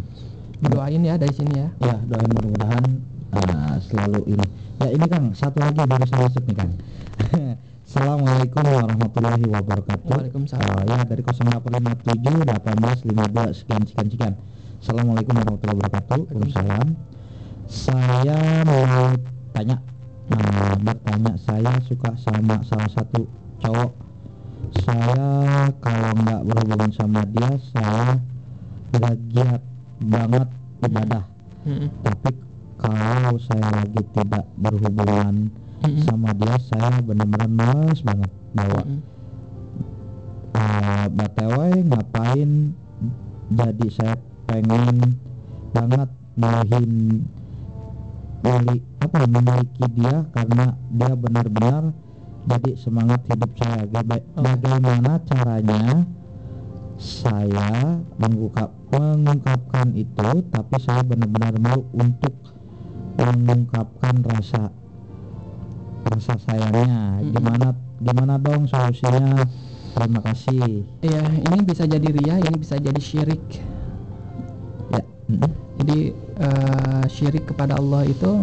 [0.68, 2.84] doain ya dari sini ya Ya, doain mudah-mudahan
[3.30, 4.46] uh, selalu ini.
[4.78, 6.72] Ya, ini Kang, satu lagi baru saya masuk nih Kang.
[7.88, 10.10] Assalamualaikum warahmatullahi wabarakatuh.
[10.12, 10.66] Waalaikumsalam.
[10.66, 14.34] Uh, ya, dari 0857 18 52 sekian sekian sekian.
[14.78, 16.18] Assalamualaikum warahmatullahi wabarakatuh.
[16.30, 16.86] Waalaikumsalam.
[17.66, 19.14] Saya mau
[19.54, 19.76] tanya,
[20.28, 23.24] nah, bertanya saya suka sama salah satu
[23.62, 23.92] cowok.
[24.84, 25.26] Saya
[25.80, 28.20] kalau nggak berhubungan sama dia, saya
[28.92, 29.62] nggak giat
[29.98, 30.48] banget
[30.86, 31.24] ibadah
[31.66, 31.90] Mm-mm.
[32.06, 32.30] tapi
[32.78, 35.50] kalau saya lagi tidak berhubungan
[35.84, 36.02] Mm-mm.
[36.06, 39.00] sama dia saya benar-benar males banget bawa Mm-mm.
[40.56, 41.58] uh, btw
[41.92, 42.50] ngapain
[43.52, 44.14] jadi saya
[44.48, 45.18] pengen
[45.76, 47.24] banget milihin
[48.42, 51.94] mili, apa memiliki dia karena dia benar-benar
[52.48, 53.84] jadi semangat hidup saya.
[53.84, 54.42] Oh.
[54.42, 56.06] bagaimana caranya
[56.98, 62.34] saya mengungkap mengungkapkan itu tapi saya benar-benar mau untuk
[63.18, 64.70] mengungkapkan rasa
[66.08, 67.22] rasa sayangnya.
[67.22, 69.46] Gimana gimana dong solusinya?
[69.98, 70.86] Terima kasih.
[71.02, 73.42] Iya, ini bisa jadi ria, ini bisa jadi syirik.
[75.78, 75.98] Jadi
[76.40, 78.42] eh, syirik kepada Allah itu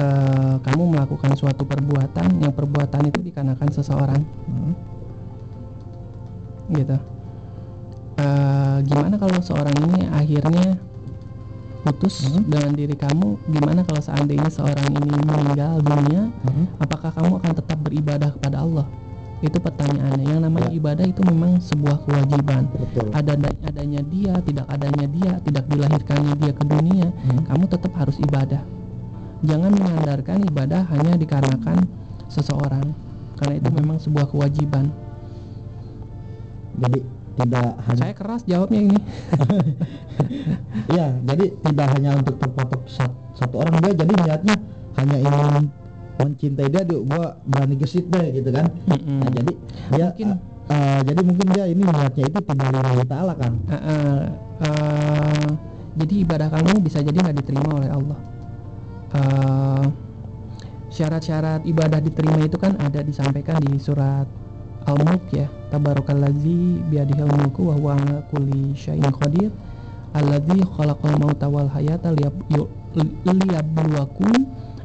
[0.00, 4.72] eh, kamu melakukan suatu perbuatan yang perbuatan itu dikarenakan seseorang, Mm.
[6.74, 6.96] gitu.
[8.16, 10.80] Eh, gimana kalau seorang ini akhirnya
[11.84, 12.48] putus Hmm.
[12.48, 13.36] dengan diri kamu?
[13.44, 16.32] Gimana kalau seandainya seorang ini meninggal dunia?
[16.48, 16.80] Mm.
[16.80, 18.88] apakah kamu akan tetap beribadah kepada Allah?
[19.42, 20.24] Itu pertanyaannya.
[20.24, 20.76] Yang namanya Ya.
[20.78, 22.70] ibadah itu memang sebuah kewajiban.
[22.70, 23.32] betul Ada
[23.64, 27.42] adanya dia, tidak adanya dia, tidak dilahirkannya dia ke dunia, Mm.
[27.48, 28.62] kamu tetap harus ibadah.
[29.44, 31.84] Jangan menyandarkan ibadah hanya dikarenakan
[32.32, 32.96] seseorang,
[33.36, 33.76] karena itu Mhm.
[33.80, 34.88] memang sebuah kewajiban.
[36.74, 37.06] jadi
[37.38, 38.98] tidak hanya Saya keras jawabnya ini.
[40.90, 44.54] Iya, jadi tidak hanya untuk terpatok sat- satu orang dia jadi niatnya
[44.98, 45.70] hanya ingin
[46.14, 48.70] mencintai dia, dia gua berani gesit deh gitu kan.
[48.86, 49.18] Mm-mm.
[49.18, 49.52] Nah, jadi
[49.94, 50.28] dia Mungkin.
[50.30, 50.38] uh,
[50.70, 53.52] uh, jadi mungkin dia ini niatnya itu tidak lillahi taala kan.
[53.66, 54.20] Eh, eh,
[54.64, 55.48] eh,
[55.94, 58.18] jadi ibadah kamu bisa jadi nggak diterima oleh Allah.
[59.14, 59.84] Eh,
[60.94, 64.26] syarat-syarat ibadah diterima itu kan ada disampaikan di surat
[64.86, 65.50] Al-Mulk ya.
[65.74, 69.50] Tabarakallazi biyadihil mulku wa huwa ala kulli syai'in qadir.
[70.14, 74.34] Alladzi khalaqal mauta wal hayata liyabluwakum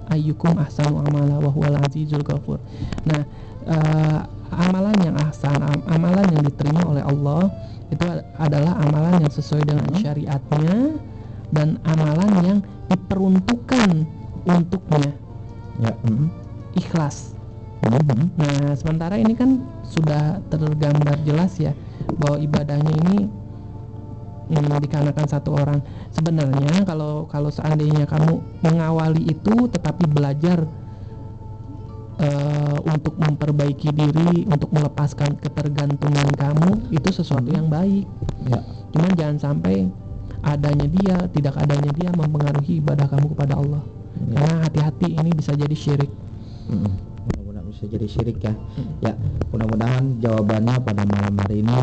[0.10, 2.58] ayyukum ahsanu amala wa huwal azizul ghafur.
[3.06, 3.22] Nah,
[3.70, 7.50] eh, amalan yang ahsan, am- amalan yang diterima oleh Allah
[7.90, 8.06] itu
[8.38, 10.02] adalah amalan yang sesuai dengan Hmm.
[10.02, 10.78] syariatnya
[11.54, 14.06] dan amalan yang diperuntukkan
[14.46, 15.14] untuknya
[15.80, 15.94] Ya.
[16.06, 16.28] mm,
[16.76, 17.34] ikhlas.
[17.86, 18.26] mm, mm.
[18.36, 21.72] Nah, sementara ini kan sudah tergambar jelas ya
[22.20, 23.30] bahwa ibadahnya ini
[24.50, 25.80] hmm, dikarenakan satu orang.
[26.10, 30.66] Sebenarnya kalau kalau seandainya kamu mengawali itu tetapi belajar
[32.20, 37.58] eh, untuk memperbaiki diri, untuk melepaskan ketergantungan kamu itu sesuatu Hmm.
[37.64, 38.06] yang baik.
[38.44, 38.60] Ya.
[38.92, 39.88] Cuman jangan sampai
[40.44, 43.84] adanya dia, tidak adanya dia mempengaruhi ibadah kamu kepada Allah.
[44.20, 44.36] Ya.
[44.36, 46.12] Karena hati-hati ini bisa jadi syirik.
[46.68, 46.92] Mm-mm.
[47.30, 48.52] Mudah-mudahan bisa jadi syirik ya.
[48.52, 48.92] Mm.
[49.00, 49.14] Ya,
[49.56, 51.80] mudah-mudahan jawabannya pada malam hari ini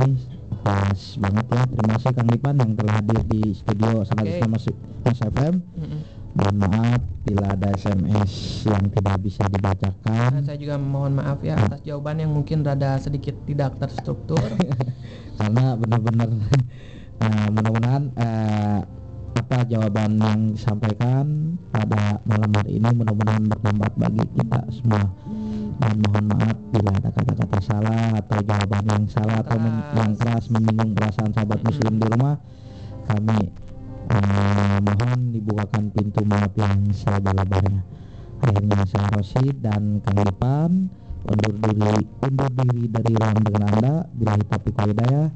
[0.66, 1.62] pas banget ya.
[1.70, 4.50] Terima kasih Kang Dipan yang telah hadir di studio sangat Oke.
[4.50, 4.64] Mas,
[5.06, 5.54] Mas FM.
[5.78, 6.00] Mm-mm.
[6.36, 8.32] Mohon maaf bila ada SMS
[8.68, 10.30] yang tidak bisa Nah, dibacakan.
[10.44, 14.42] saya juga mohon maaf ya atas jawaban yang mungkin rada sedikit tidak terstruktur.
[15.38, 16.28] karena benar-benar
[17.20, 18.80] nah, mudah-mudahan eh,
[19.36, 21.24] apa jawaban yang disampaikan
[21.68, 25.04] pada malam hari ini mudah-mudahan bermanfaat bagi kita semua
[25.76, 29.96] dan mohon maaf bila ada kata-kata salah atau jawaban yang salah atau men- Keras.
[29.96, 32.34] yang keras menyinggung perasaan sahabat muslim di rumah
[33.06, 33.40] kami
[34.08, 37.82] eh, mohon dibukakan pintu maaf yang selebar-lebarnya
[38.36, 40.70] akhirnya saya Rosid dan Kang Dipan
[41.26, 45.28] undur diri undur diri dari ruang dengan anda bila taufiq hidayah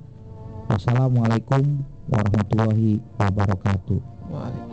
[0.69, 4.70] wassalamualaikum warahmatullahi wabarakatuh Waalaikumsalam.